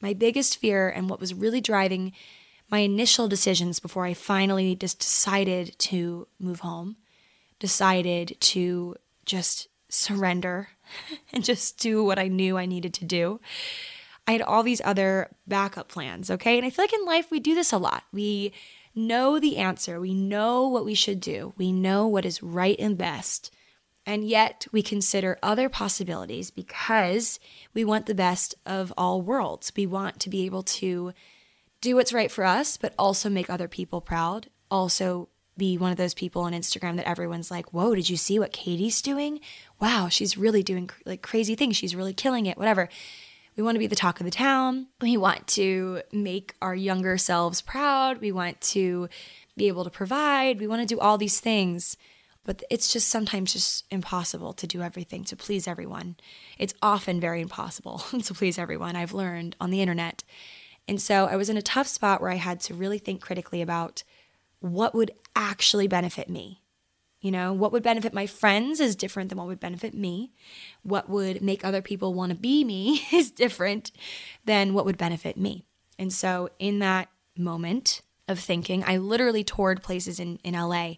[0.00, 2.12] my biggest fear and what was really driving
[2.70, 6.96] my initial decisions before I finally just decided to move home,
[7.58, 10.68] decided to just surrender
[11.32, 13.40] and just do what I knew I needed to do.
[14.26, 16.58] I had all these other backup plans, okay?
[16.58, 18.04] And I feel like in life we do this a lot.
[18.12, 18.52] We
[18.94, 22.98] know the answer, we know what we should do, we know what is right and
[22.98, 23.54] best.
[24.08, 27.38] And yet we consider other possibilities because
[27.74, 29.70] we want the best of all worlds.
[29.76, 31.12] We want to be able to
[31.82, 34.48] do what's right for us, but also make other people proud.
[34.70, 38.38] Also, be one of those people on Instagram that everyone's like, "Whoa, did you see
[38.38, 39.40] what Katy's doing?
[39.78, 41.76] Wow, she's really doing like crazy things.
[41.76, 42.88] She's really killing it." Whatever.
[43.56, 44.86] We want to be the talk of the town.
[45.02, 48.22] We want to make our younger selves proud.
[48.22, 49.10] We want to
[49.54, 50.60] be able to provide.
[50.60, 51.98] We want to do all these things.
[52.48, 56.16] But it's just sometimes just impossible to do everything to please everyone.
[56.56, 60.24] It's often very impossible to please everyone, I've learned on the internet.
[60.88, 63.60] And so I was in a tough spot where I had to really think critically
[63.60, 64.02] about
[64.60, 66.62] what would actually benefit me.
[67.20, 70.32] You know, what would benefit my friends is different than what would benefit me.
[70.82, 73.92] What would make other people want to be me is different
[74.46, 75.66] than what would benefit me.
[75.98, 80.94] And so, in that moment of thinking, I literally toured places in, in LA,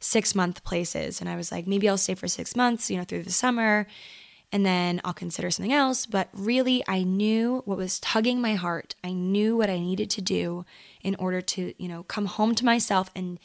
[0.00, 1.20] six month places.
[1.20, 3.86] And I was like, maybe I'll stay for six months, you know, through the summer,
[4.50, 6.06] and then I'll consider something else.
[6.06, 8.94] But really, I knew what was tugging my heart.
[9.04, 10.64] I knew what I needed to do
[11.02, 13.38] in order to, you know, come home to myself and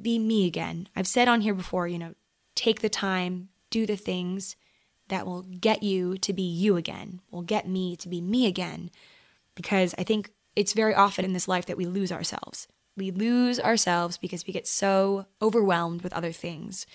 [0.00, 0.88] be me again.
[0.94, 2.14] I've said on here before, you know,
[2.54, 4.56] take the time, do the things
[5.08, 8.90] that will get you to be you again, will get me to be me again.
[9.54, 12.68] Because I think it's very often in this life that we lose ourselves.
[12.96, 16.86] We lose ourselves because we get so overwhelmed with other things.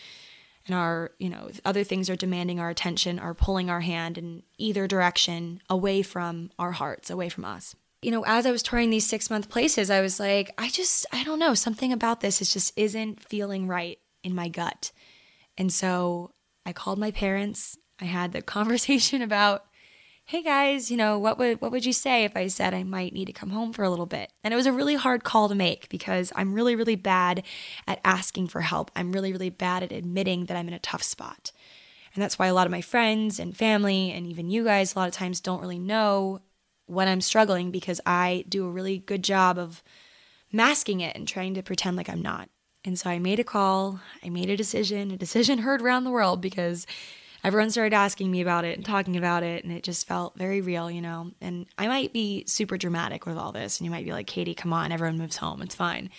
[0.66, 4.44] And our, you know, other things are demanding our attention, are pulling our hand in
[4.58, 8.90] either direction away from our hearts, away from us you know, as I was touring
[8.90, 12.42] these six month places, I was like, I just, I don't know, something about this
[12.42, 14.92] is just isn't feeling right in my gut.
[15.58, 16.32] And so
[16.66, 17.78] I called my parents.
[18.00, 19.66] I had the conversation about,
[20.28, 23.14] hey guys, you know, what would what would you say if I said I might
[23.14, 24.30] need to come home for a little bit?
[24.44, 27.44] And it was a really hard call to make because I'm really, really bad
[27.88, 28.92] at asking for help.
[28.94, 31.54] I'm really, really bad at admitting that I'm in a tough spot.
[32.14, 35.00] And that's why a lot of my friends and family and even you guys a
[35.00, 36.42] lot of times don't really know
[36.88, 39.82] when I'm struggling because I do a really good job of
[40.52, 42.50] masking it and trying to pretend like I'm not.
[42.84, 46.12] And so I made a call, I made a decision, a decision heard around the
[46.12, 46.86] world because
[47.44, 50.62] everyone started asking me about it and talking about it, and it just felt very
[50.62, 51.32] real, you know.
[51.42, 54.54] And I might be super dramatic with all this, and you might be like, Katy,
[54.54, 56.10] come on, everyone moves home, it's fine.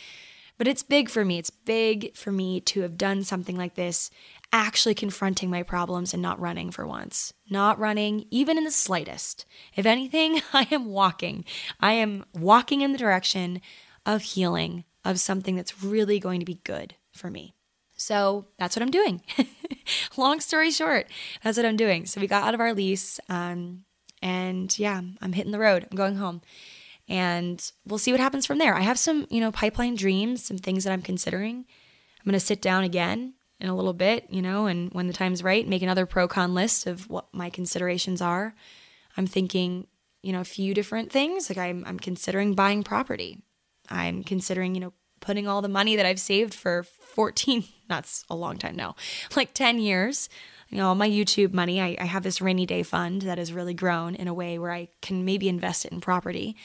[0.59, 1.38] But it's big for me.
[1.38, 4.11] It's big for me to have done something like this
[4.52, 7.33] actually confronting my problems and not running for once.
[7.48, 9.46] Not running, even in the slightest.
[9.76, 11.44] If anything, I am walking.
[11.81, 13.61] I am walking in the direction
[14.04, 17.54] of healing, of something that's really going to be good for me.
[17.98, 19.20] So that's what I'm doing.
[20.16, 21.08] Long story short,
[21.42, 22.06] that's what I'm doing.
[22.06, 23.84] So we got out of our lease, um,
[24.22, 25.87] and yeah, I'm hitting the road.
[25.90, 26.40] I'm going home.
[27.08, 28.74] And we'll see what happens from there.
[28.74, 31.64] I have some, you know, pipeline dreams, some things that I'm considering.
[32.24, 35.42] I'm to sit down again in a little bit, you know, and when the time's
[35.42, 38.54] right, make another pro con list of what my considerations are.
[39.16, 39.87] I'm thinking,
[40.22, 41.48] you know, a few different things.
[41.48, 43.42] Like I'm, I'm considering buying property.
[43.88, 46.84] I'm considering, you know, putting all the money that I've saved for
[47.14, 48.94] 14, that's a long time now,
[49.37, 50.29] like 10 years.
[50.68, 53.73] You know, my YouTube money, I, I have this rainy day fund that has really
[53.73, 56.57] grown in a way where I can maybe invest it in property.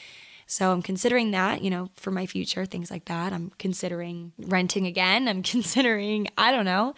[0.46, 3.32] So I'm considering that, you know, for my future, things like that.
[3.32, 5.26] I'm considering renting again.
[5.26, 6.94] I'm considering, I don't know.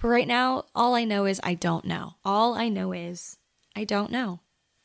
[0.00, 2.14] But right now, all I know is I don't know.
[2.24, 3.36] All I know is
[3.74, 4.40] I don't know.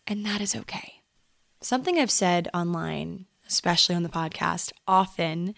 [0.07, 1.03] And that is okay.
[1.61, 5.53] Something I've said online, especially on the podcast, often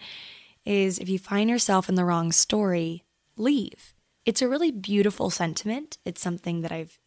[0.64, 3.04] is if you find yourself in the wrong story,
[3.36, 3.94] leave.
[4.24, 5.98] It's a really beautiful sentiment.
[6.04, 6.98] It's something that I've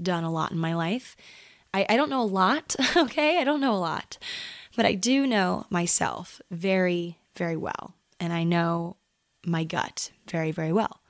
[0.00, 1.16] done a lot in my life.
[1.72, 3.38] I, I don't know a lot, okay?
[3.38, 4.18] I don't know a lot.
[4.76, 7.94] But I do know myself very, very well.
[8.20, 8.96] And I know
[9.46, 11.00] my gut very, very well.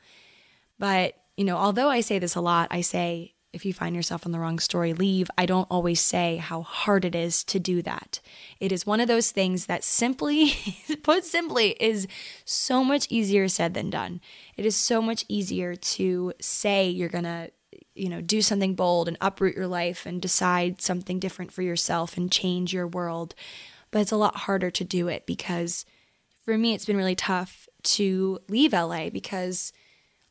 [0.79, 4.27] But, you know, although I say this a lot, I say, if you find yourself
[4.27, 5.31] on the wrong story, leave.
[5.39, 8.21] I don't always say how hard it is to do that.
[8.61, 10.53] It is one of those things that simply,
[11.03, 12.07] put simply, is
[12.45, 14.21] so much easier said than done.
[14.57, 17.51] It is so much easier to say you're going to
[17.95, 22.17] you know, do something bold and uproot your life and decide something different for yourself
[22.17, 23.35] and change your world.
[23.91, 25.85] But it's a lot harder to do it because
[26.45, 29.73] for me, it's been really tough to leave LA because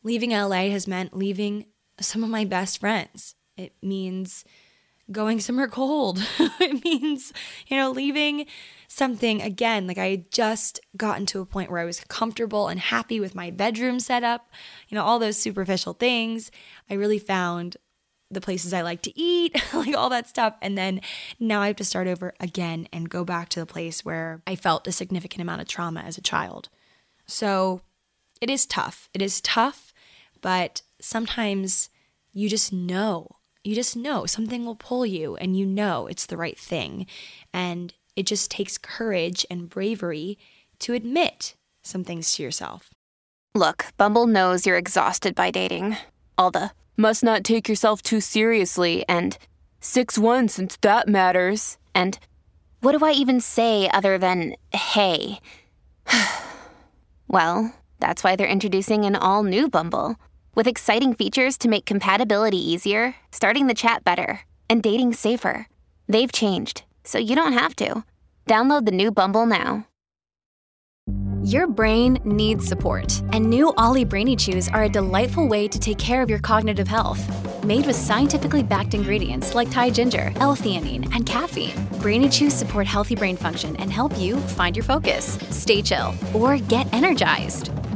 [0.03, 1.65] leaving LA has meant leaving
[1.99, 3.35] some of my best friends.
[3.55, 4.45] It means
[5.11, 6.19] going somewhere cold.
[6.39, 7.33] it means,
[7.67, 8.45] you know, leaving
[8.87, 9.87] something again.
[9.87, 13.35] Like I had just gotten to a point where I was comfortable and happy with
[13.35, 14.49] my bedroom setup,
[14.87, 16.51] you know, all those superficial things.
[16.89, 17.77] I really found
[18.29, 20.55] the places I like to eat, like all that stuff.
[20.61, 21.01] And then
[21.39, 24.55] now I have to start over again and go back to the place where I
[24.55, 26.69] felt a significant amount of trauma as a child.
[27.25, 27.81] So
[28.41, 29.09] it is tough.
[29.13, 29.93] It is tough,
[30.41, 31.89] but sometimes
[32.33, 33.37] you just know.
[33.63, 37.05] You just know something will pull you and you know it's the right thing.
[37.53, 40.37] And it just takes courage and bravery
[40.79, 42.89] to admit some things to yourself.
[43.55, 45.97] Look, Bumble knows you're exhausted by dating.
[46.37, 49.37] All the must not take yourself too seriously and
[49.79, 51.77] 6 1 since that matters.
[51.93, 52.19] And
[52.81, 55.39] what do I even say other than hey?
[57.27, 60.17] well, that's why they're introducing an all new Bumble
[60.57, 65.67] with exciting features to make compatibility easier, starting the chat better, and dating safer.
[66.09, 68.03] They've changed, so you don't have to.
[68.47, 69.85] Download the new Bumble now.
[71.43, 75.99] Your brain needs support, and new Olly Brainy Chews are a delightful way to take
[75.99, 77.21] care of your cognitive health.
[77.63, 83.15] Made with scientifically backed ingredients like Thai ginger, L-theanine, and caffeine, Brainy Chews support healthy
[83.15, 87.69] brain function and help you find your focus, stay chill, or get energized.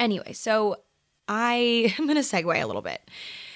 [0.00, 0.76] Anyway, so
[1.28, 3.02] I am going to segue a little bit.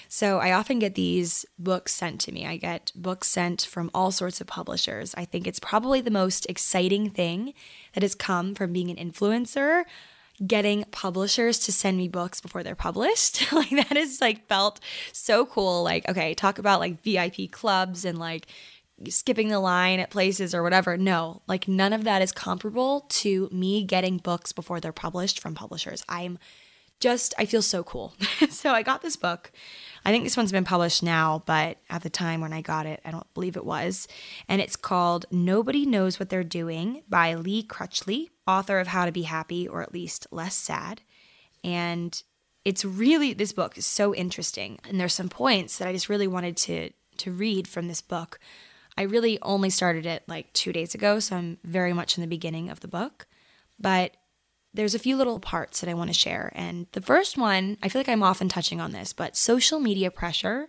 [0.09, 2.47] So I often get these books sent to me.
[2.47, 5.12] I get books sent from all sorts of publishers.
[5.16, 7.55] I think it's probably the most exciting thing
[7.95, 9.84] that has come from being an influencer
[10.45, 13.53] getting publishers to send me books before they're published.
[13.53, 14.80] like that is like felt
[15.12, 15.82] so cool.
[15.82, 18.47] Like okay, talk about like VIP clubs and like
[19.09, 20.97] skipping the line at places or whatever.
[20.97, 25.55] No, like none of that is comparable to me getting books before they're published from
[25.55, 26.03] publishers.
[26.09, 26.38] I'm
[27.01, 28.14] just, I feel so cool.
[28.51, 29.53] so I got this book.
[30.05, 33.01] I think this one's been published now, but at the time when I got it,
[33.05, 34.07] I don't believe it was.
[34.49, 39.12] And it's called Nobody Knows What They're Doing by Lee Crutchley, author of How to
[39.12, 41.03] Be Happy or at least Less Sad.
[41.62, 42.22] And
[42.64, 44.78] it's really, this book is so interesting.
[44.88, 48.38] And there's some points that I just really wanted to, to read from this book
[48.97, 52.28] I really only started it like two days ago, so I'm very much in the
[52.28, 53.26] beginning of the book.
[53.78, 54.16] But
[54.72, 56.53] there's a few little parts that I want to share.
[56.55, 60.11] And the first one, I feel like I'm often touching on this, but social media
[60.11, 60.68] pressure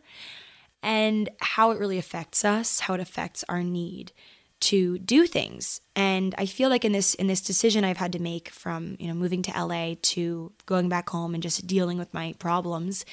[0.83, 4.11] and how it really affects us, how it affects our need
[4.61, 5.81] to do things.
[5.95, 9.07] And I feel like in this in this decision I've had to make from, you
[9.07, 13.05] know, moving to LA to going back home and just dealing with my problems,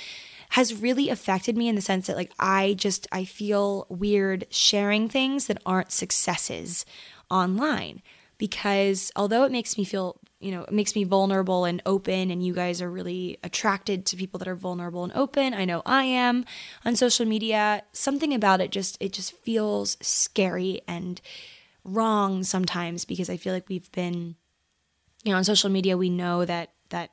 [0.53, 5.09] has really affected me in the sense that like I just I feel weird sharing
[5.09, 6.85] things that aren't successes
[7.31, 8.03] online
[8.37, 12.45] because although it makes me feel you know, it makes me vulnerable and open, and
[12.45, 15.55] you guys are really attracted to people that are vulnerable and open.
[15.55, 16.45] I know I am
[16.85, 17.85] on social media.
[17.93, 21.21] Something about it just it just feels scary and
[21.85, 24.35] wrong sometimes because I feel like we've been,
[25.23, 27.11] you know, on social media we know that that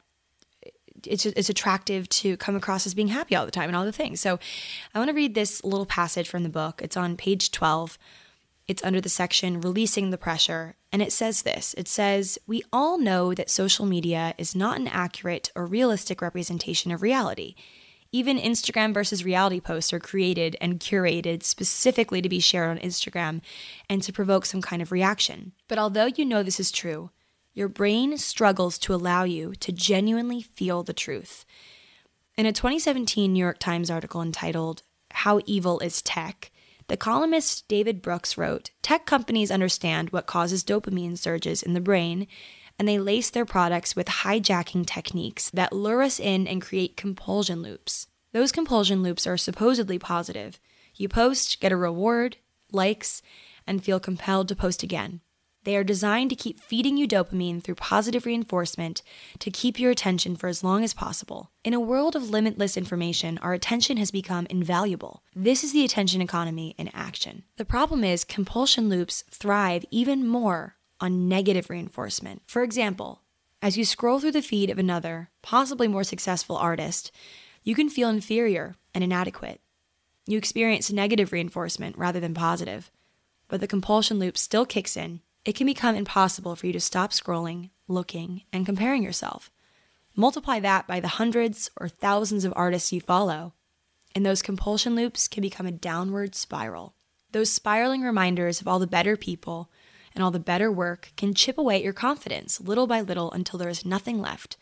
[1.05, 3.91] it's it's attractive to come across as being happy all the time and all the
[3.91, 4.19] things.
[4.19, 4.39] So
[4.93, 6.81] I want to read this little passage from the book.
[6.83, 7.97] It's on page 12.
[8.67, 11.73] It's under the section Releasing the Pressure, and it says this.
[11.75, 16.91] It says, "We all know that social media is not an accurate or realistic representation
[16.91, 17.55] of reality."
[18.11, 23.41] Even Instagram versus reality posts are created and curated specifically to be shared on Instagram
[23.87, 25.51] and to provoke some kind of reaction.
[25.67, 27.11] But although you know this is true,
[27.53, 31.45] your brain struggles to allow you to genuinely feel the truth.
[32.37, 36.51] In a 2017 New York Times article entitled, How Evil is Tech?
[36.87, 42.27] The columnist David Brooks wrote Tech companies understand what causes dopamine surges in the brain,
[42.79, 47.61] and they lace their products with hijacking techniques that lure us in and create compulsion
[47.61, 48.07] loops.
[48.31, 50.59] Those compulsion loops are supposedly positive.
[50.95, 52.37] You post, get a reward,
[52.71, 53.21] likes,
[53.67, 55.21] and feel compelled to post again.
[55.63, 59.01] They are designed to keep feeding you dopamine through positive reinforcement
[59.39, 61.51] to keep your attention for as long as possible.
[61.65, 65.21] In a world of limitless information, our attention has become invaluable.
[65.35, 67.43] This is the attention economy in action.
[67.57, 72.41] The problem is, compulsion loops thrive even more on negative reinforcement.
[72.47, 73.21] For example,
[73.61, 77.11] as you scroll through the feed of another, possibly more successful artist,
[77.63, 79.59] you can feel inferior and inadequate.
[80.25, 82.91] You experience negative reinforcement rather than positive,
[83.49, 87.09] but the compulsion loop still kicks in it can become impossible for you to stop
[87.09, 89.49] scrolling, looking, and comparing yourself.
[90.15, 93.53] Multiply that by the hundreds or thousands of artists you follow,
[94.13, 96.93] And those compulsion loops can become a downward spiral.
[97.31, 99.71] Those spiraling reminders of all the better people
[100.13, 103.57] and all the better work can chip away at your confidence little by little until
[103.57, 104.55] there is nothing left,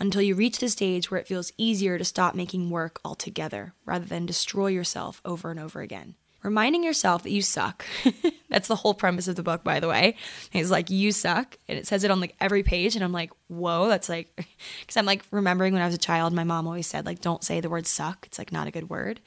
[0.00, 4.06] until you reach the stage where it feels easier to stop making work altogether rather
[4.06, 6.16] than destroy yourself over and over again.
[6.42, 7.86] Reminding yourself that you suck.
[8.48, 10.16] That's the whole premise of the book, by the way.
[10.52, 11.56] It's like, you suck.
[11.68, 12.96] And it says it on like every page.
[12.96, 14.34] And I'm like, whoa, that's like,
[14.80, 17.44] because I'm like remembering when I was a child, my mom always said, like, don't
[17.44, 18.26] say the word suck.
[18.26, 19.20] It's like not a good word.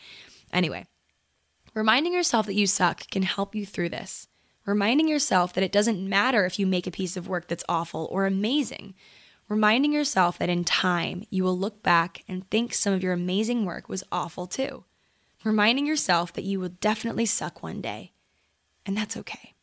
[0.52, 0.86] Anyway,
[1.74, 4.28] reminding yourself that you suck can help you through this.
[4.66, 8.08] Reminding yourself that it doesn't matter if you make a piece of work that's awful
[8.12, 8.94] or amazing.
[9.48, 13.64] Reminding yourself that in time, you will look back and think some of your amazing
[13.64, 14.84] work was awful too
[15.46, 18.12] reminding yourself that you will definitely suck one day,
[18.86, 19.54] and that's okay.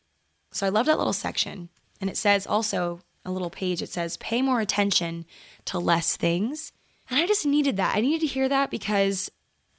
[0.51, 1.69] So I love that little section.
[1.99, 5.25] And it says also a little page, it says, pay more attention
[5.65, 6.71] to less things.
[7.09, 7.95] And I just needed that.
[7.95, 9.29] I needed to hear that because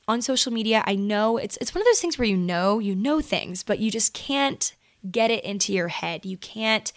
[0.07, 2.95] on social media, I know it's it's one of those things where you know, you
[2.95, 4.75] know things, but you just can't
[5.11, 6.25] get it into your head.
[6.25, 6.93] You can't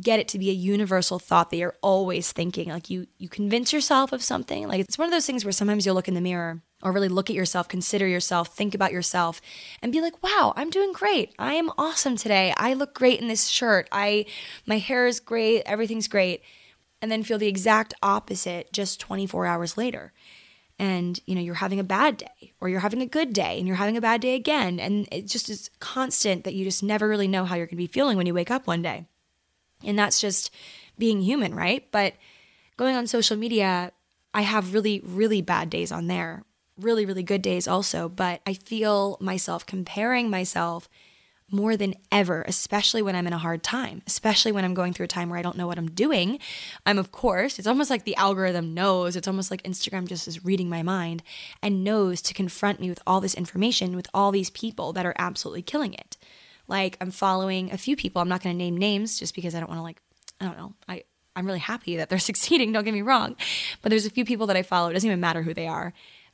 [0.00, 2.68] get it to be a universal thought that you're always thinking.
[2.68, 4.66] Like you you convince yourself of something.
[4.66, 7.08] Like it's one of those things where sometimes you'll look in the mirror or really
[7.08, 9.40] look at yourself, consider yourself, think about yourself,
[9.80, 11.32] and be like, wow, I'm doing great.
[11.38, 12.52] I am awesome today.
[12.56, 13.88] I look great in this shirt.
[13.92, 14.26] I
[14.66, 16.42] my hair is great, everything's great.
[17.00, 20.12] And then feel the exact opposite just 24 hours later.
[20.78, 23.66] And you know, you're having a bad day, or you're having a good day, and
[23.66, 24.80] you're having a bad day again.
[24.80, 27.86] And it just is constant that you just never really know how you're gonna be
[27.86, 29.06] feeling when you wake up one day.
[29.84, 30.52] And that's just
[30.98, 31.86] being human, right?
[31.92, 32.14] But
[32.76, 33.92] going on social media,
[34.34, 36.44] I have really, really bad days on there
[36.82, 40.88] really, really good days also, but I feel myself comparing myself
[41.52, 45.04] more than ever, especially when I'm in a hard time, especially when I'm going through
[45.04, 46.38] a time where I don't know what I'm doing.
[46.86, 49.16] I'm, of course, it's almost like the algorithm knows.
[49.16, 51.22] It's almost like Instagram just is reading my mind
[51.62, 55.14] and knows to confront me with all this information, with all these people that are
[55.18, 56.16] absolutely killing it.
[56.68, 58.22] Like, I'm following a few people.
[58.22, 60.00] I'm not going to name names just because I don't want to, like,
[60.40, 60.72] I don't know.
[60.88, 61.04] I,
[61.36, 63.36] I'm really happy that they're succeeding, don't get me wrong.
[63.82, 65.92] But there's a few people that I follow, it doesn't even matter who they are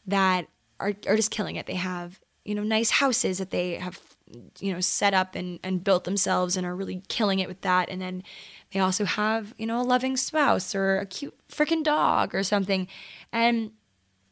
[0.09, 0.49] that
[0.81, 1.67] are, are just killing it.
[1.67, 4.01] They have, you know, nice houses that they have,
[4.59, 7.89] you know, set up and, and built themselves and are really killing it with that.
[7.89, 8.25] And then
[8.73, 12.89] they also have, you know, a loving spouse or a cute freaking dog or something.
[13.33, 13.73] And,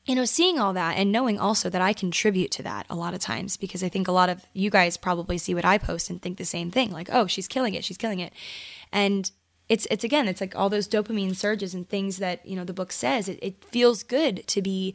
[0.06, 3.12] you know, seeing all that and knowing also that I contribute to that a lot
[3.12, 6.10] of times because I think a lot of you guys probably see what I post
[6.10, 8.32] and think the same thing like, oh, she's killing it, she's killing it.
[8.92, 9.30] And
[9.68, 12.72] it's it's again, it's like all those dopamine surges and things that, you know, the
[12.72, 13.28] book says.
[13.28, 14.94] It, it feels good to be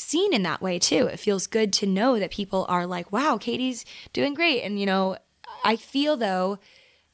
[0.00, 1.06] seen in that way too.
[1.06, 4.62] It feels good to know that people are like, wow, Katy's doing great.
[4.62, 5.18] And, you know,
[5.62, 6.58] I feel though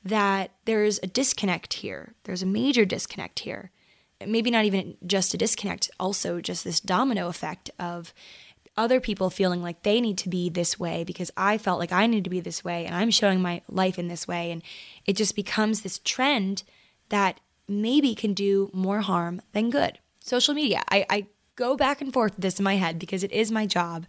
[0.05, 2.15] that there's a disconnect here.
[2.25, 3.73] There's a major disconnect here.
[4.25, 8.15] Maybe not even just a disconnect, also just this domino effect of
[8.77, 12.07] other people feeling like they need to be this way because I felt like I
[12.07, 14.53] need to be this way and I'm showing my life in this way.
[14.53, 14.63] And
[15.07, 16.63] it just becomes this trend
[17.09, 19.99] that maybe can do more harm than good.
[20.21, 20.83] Social media.
[20.89, 21.27] I, I
[21.57, 24.07] go back and forth with this in my head because it is my job.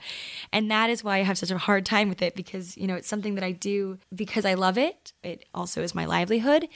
[0.53, 2.95] And that is why I have such a hard time with it because, you know,
[2.95, 5.13] it's something that I do because I love it.
[5.23, 6.67] It also is my livelihood.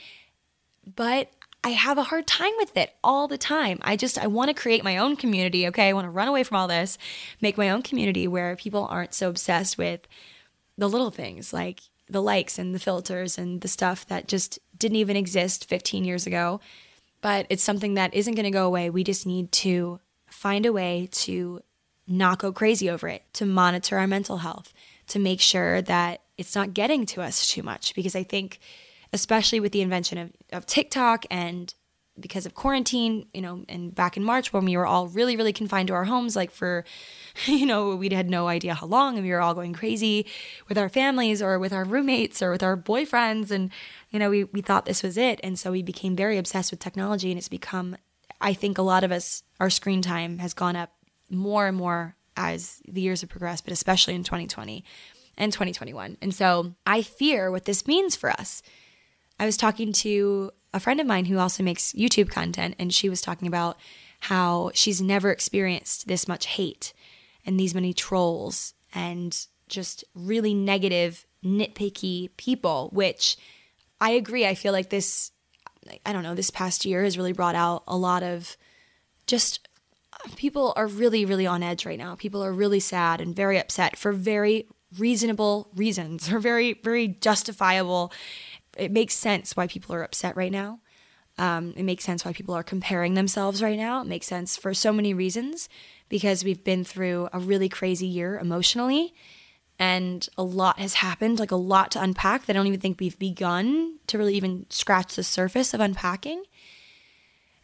[0.96, 1.30] But
[1.62, 3.78] I have a hard time with it all the time.
[3.82, 5.88] I just I want to create my own community, okay?
[5.88, 6.98] I want to run away from all this,
[7.40, 10.00] make my own community where people aren't so obsessed with
[10.76, 14.96] the little things like the likes and the filters and the stuff that just didn't
[14.96, 16.60] even exist 15 years ago.
[17.20, 18.90] But it's something that isn't going to go away.
[18.90, 20.00] We just need to
[20.42, 21.60] find a way to
[22.08, 24.74] not go crazy over it, to monitor our mental health,
[25.06, 27.94] to make sure that it's not getting to us too much.
[27.94, 28.58] Because I think,
[29.12, 31.72] especially with the invention of, of TikTok and
[32.18, 35.52] because of quarantine, you know, and back in March when we were all really, really
[35.52, 36.84] confined to our homes, like for,
[37.46, 40.26] you know, we had no idea how long and we were all going crazy
[40.68, 43.52] with our families or with our roommates or with our boyfriends.
[43.52, 43.70] And,
[44.10, 45.38] you know, we, we thought this was it.
[45.44, 47.96] And so we became very obsessed with technology and it's become
[48.42, 50.90] I think a lot of us, our screen time has gone up
[51.30, 54.84] more and more as the years have progressed, but especially in 2020
[55.38, 56.18] and 2021.
[56.20, 58.62] And so I fear what this means for us.
[59.38, 63.08] I was talking to a friend of mine who also makes YouTube content, and she
[63.08, 63.78] was talking about
[64.20, 66.92] how she's never experienced this much hate
[67.44, 73.36] and these many trolls and just really negative, nitpicky people, which
[74.00, 74.46] I agree.
[74.46, 75.32] I feel like this
[76.06, 78.56] I don't know, this past year has really brought out a lot of
[79.26, 79.68] just
[80.36, 82.14] people are really, really on edge right now.
[82.14, 84.66] People are really sad and very upset for very
[84.98, 88.12] reasonable reasons or very, very justifiable.
[88.76, 90.80] It makes sense why people are upset right now.
[91.38, 94.02] Um, it makes sense why people are comparing themselves right now.
[94.02, 95.68] It makes sense for so many reasons
[96.08, 99.14] because we've been through a really crazy year emotionally
[99.78, 103.00] and a lot has happened, like a lot to unpack that I don't even think
[103.00, 106.44] we've begun to really even scratch the surface of unpacking.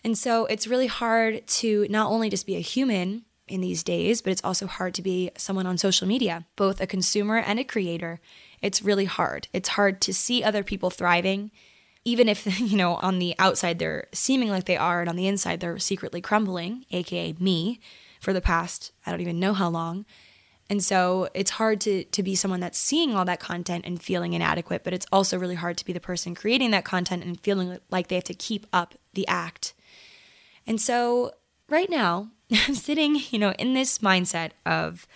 [0.04, 4.22] And so it's really hard to not only just be a human in these days,
[4.22, 7.64] but it's also hard to be someone on social media, both a consumer and a
[7.64, 8.20] creator.
[8.60, 9.48] It's really hard.
[9.52, 11.50] It's hard to see other people thriving,
[12.04, 15.26] even if, you know, on the outside they're seeming like they are, and on the
[15.26, 17.80] inside they're secretly crumbling, aka me,
[18.20, 20.04] for the past, I don't even know how long.
[20.70, 24.34] And so it's hard to to be someone that's seeing all that content and feeling
[24.34, 27.78] inadequate, but it's also really hard to be the person creating that content and feeling
[27.90, 29.72] like they have to keep up the act.
[30.66, 31.32] And so
[31.68, 35.06] right now, I'm sitting, you know, in this mindset of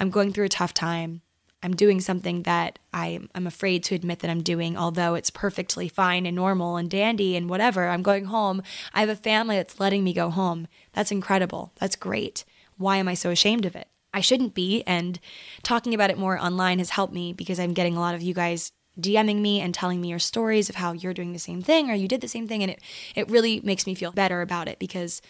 [0.00, 1.20] I'm going through a tough time.
[1.62, 5.88] I'm doing something that I, I'm afraid to admit that I'm doing, although it's perfectly
[5.88, 7.88] fine and normal and dandy and whatever.
[7.88, 8.62] I'm going home.
[8.92, 10.68] I have a family that's letting me go home.
[10.92, 11.72] That's incredible.
[11.76, 12.44] That's great.
[12.76, 13.88] Why am I so ashamed of it?
[14.14, 14.82] I shouldn't be.
[14.86, 15.18] And
[15.62, 18.32] talking about it more online has helped me because I'm getting a lot of you
[18.32, 21.90] guys DMing me and telling me your stories of how you're doing the same thing
[21.90, 22.62] or you did the same thing.
[22.62, 22.80] And it,
[23.16, 25.20] it really makes me feel better about it because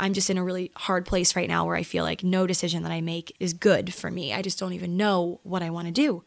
[0.00, 2.82] I'm just in a really hard place right now where I feel like no decision
[2.82, 4.34] that I make is good for me.
[4.34, 6.24] I just don't even know what I want to do.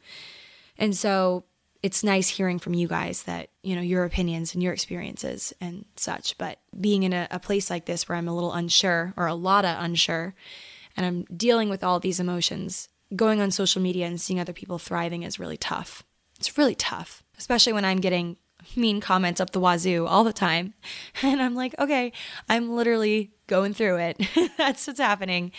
[0.77, 1.43] And so
[1.83, 5.85] it's nice hearing from you guys that, you know, your opinions and your experiences and
[5.97, 6.37] such.
[6.37, 9.35] But being in a, a place like this where I'm a little unsure or a
[9.35, 10.33] lot of unsure,
[10.95, 14.77] and I'm dealing with all these emotions, going on social media and seeing other people
[14.77, 16.03] thriving is really tough.
[16.39, 18.37] It's really tough, especially when I'm getting
[18.75, 20.73] mean comments up the wazoo all the time.
[21.23, 22.11] And I'm like, okay,
[22.49, 24.21] I'm literally going through it.
[24.57, 25.51] that's what's happening.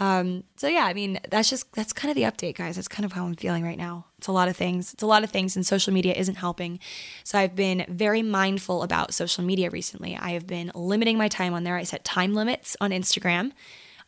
[0.00, 2.76] Um, so yeah, I mean, that's just that's kind of the update, guys.
[2.76, 4.06] That's kind of how I'm feeling right now.
[4.18, 4.92] It's a lot of things.
[4.92, 6.78] It's a lot of things, and social media isn't helping.
[7.24, 10.16] So I've been very mindful about social media recently.
[10.16, 11.76] I have been limiting my time on there.
[11.76, 13.52] I set time limits on Instagram.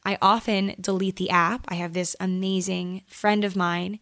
[0.05, 1.67] I often delete the app.
[1.69, 4.01] I have this amazing friend of mine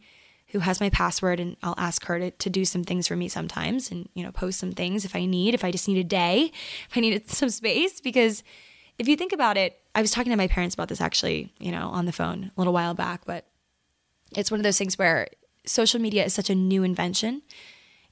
[0.49, 3.29] who has my password and I'll ask her to, to do some things for me
[3.29, 6.05] sometimes and, you know, post some things if I need, if I just need a
[6.05, 6.53] day,
[6.91, 8.01] if I needed some space.
[8.01, 8.43] Because
[8.99, 11.73] if you think about it, I was talking to my parents about this actually, you
[11.73, 13.47] know, on the phone a little while back, but
[14.37, 15.29] it's one of those things where
[15.67, 17.43] social media is such a new invention.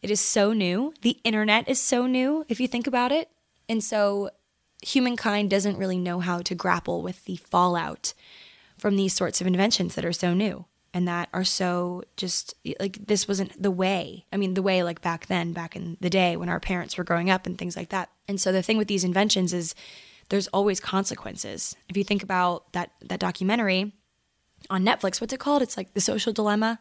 [0.03, 0.93] It is so new.
[1.03, 3.31] The internet is so new, if you think about it.
[3.69, 4.31] And so
[4.87, 8.15] humankind doesn't really know how to grapple with the fallout
[8.79, 10.65] from these sorts of inventions that are so new
[10.95, 14.27] and that are so just like this wasn't the way.
[14.33, 17.05] I mean, the way like back then, back in the day when our parents were
[17.05, 18.11] growing up and things like that.
[18.29, 19.75] And so the thing with these inventions is
[20.29, 21.75] there's always consequences.
[21.89, 23.93] If you think about that that documentary
[24.71, 25.63] on Netflix, what's it called?
[25.63, 26.79] It's like The Social Dilemma.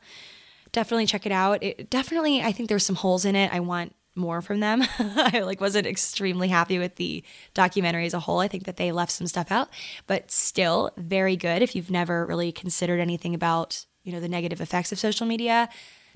[0.71, 1.63] Definitely check it out.
[1.63, 3.51] It definitely I think there's some holes in it.
[3.51, 4.83] I want more from them.
[4.99, 8.39] I like wasn't extremely happy with the documentary as a whole.
[8.39, 9.69] I think that they left some stuff out,
[10.07, 11.61] but still very good.
[11.61, 15.69] If you've never really considered anything about, you know, the negative effects of social media,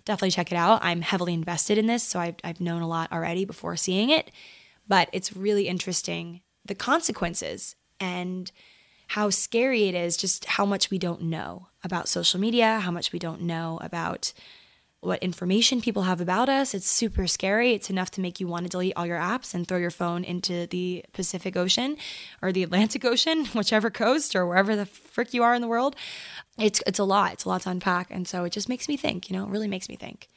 [0.05, 0.83] definitely check it out.
[0.83, 4.31] I'm heavily invested in this, so I've, I've known a lot already before seeing it,
[4.87, 8.51] but it's really interesting the consequences and
[9.07, 13.11] how scary it is, just how much we don't know about social media, how much
[13.11, 14.33] we don't know about
[15.01, 16.73] what information people have about us.
[16.73, 17.73] It's super scary.
[17.73, 20.23] It's enough to make you want to delete all your apps and throw your phone
[20.23, 21.97] into the Pacific Ocean
[22.41, 25.95] or the Atlantic Ocean, whichever coast or wherever the frick you are in the world.
[26.57, 27.33] It's it's a lot.
[27.33, 28.11] It's a lot to unpack.
[28.11, 30.27] And so it just makes me think, you know, it really makes me think.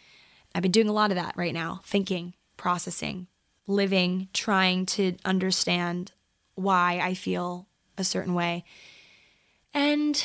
[0.55, 3.27] I've been doing a lot of that right now, thinking, processing,
[3.67, 6.13] living, trying to understand
[6.55, 7.67] why I feel
[7.99, 8.65] a certain way.
[9.75, 10.23] And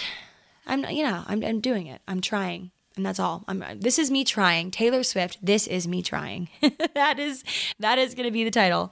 [0.67, 2.01] I'm you know, I'm I'm doing it.
[2.07, 3.45] I'm trying and that's all.
[3.47, 4.71] I'm, this is me trying.
[4.71, 6.49] Taylor Swift, this is me trying.
[6.95, 7.43] that is
[7.79, 8.91] that is going to be the title.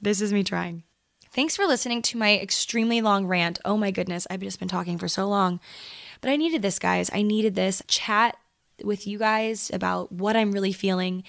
[0.00, 0.84] This is me trying.
[1.32, 3.58] Thanks for listening to my extremely long rant.
[3.64, 5.60] Oh my goodness, I've just been talking for so long.
[6.20, 7.10] But I needed this, guys.
[7.12, 8.36] I needed this chat
[8.82, 11.24] with you guys about what I'm really feeling.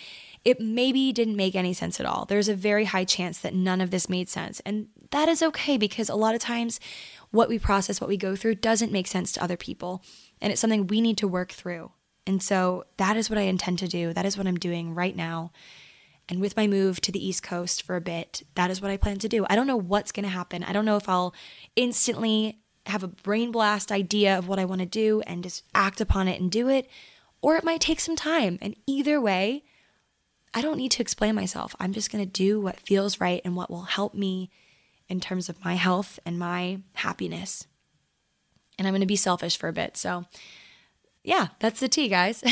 [0.46, 2.26] It maybe didn't make any sense at all.
[2.26, 4.62] There's a very high chance that none of this made sense.
[4.62, 6.80] And that is okay because a lot of times
[7.32, 10.04] what we process, what we go through doesn't make sense to other people.
[10.42, 11.92] And it's something we need to work through.
[12.28, 14.14] And so that is what I intend to do.
[14.14, 15.52] That is what I'm doing right now.
[16.30, 18.98] And with my move to the East Coast for a bit, that is what I
[18.98, 19.46] plan to do.
[19.50, 20.64] I don't know what's going to happen.
[20.64, 21.34] I don't know if I'll
[21.78, 26.02] instantly have a brain blast idea of what I want to do and just act
[26.02, 26.90] upon it and do it,
[27.42, 28.58] or it might take some time.
[28.62, 29.64] And either way,
[30.54, 31.76] I don't need to explain myself.
[31.80, 34.50] I'm just going to do what feels right and what will help me
[35.08, 37.68] in terms of my health and my happiness.
[38.78, 39.96] And I'm going to be selfish for a bit.
[39.96, 40.26] So,
[41.28, 42.40] yeah, that's the tea, guys.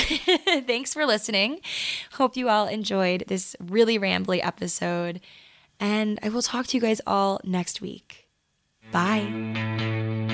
[0.68, 1.62] Thanks for listening.
[2.12, 5.22] Hope you all enjoyed this really rambly episode.
[5.80, 8.28] And I will talk to you guys all next week.
[8.92, 10.26] Bye.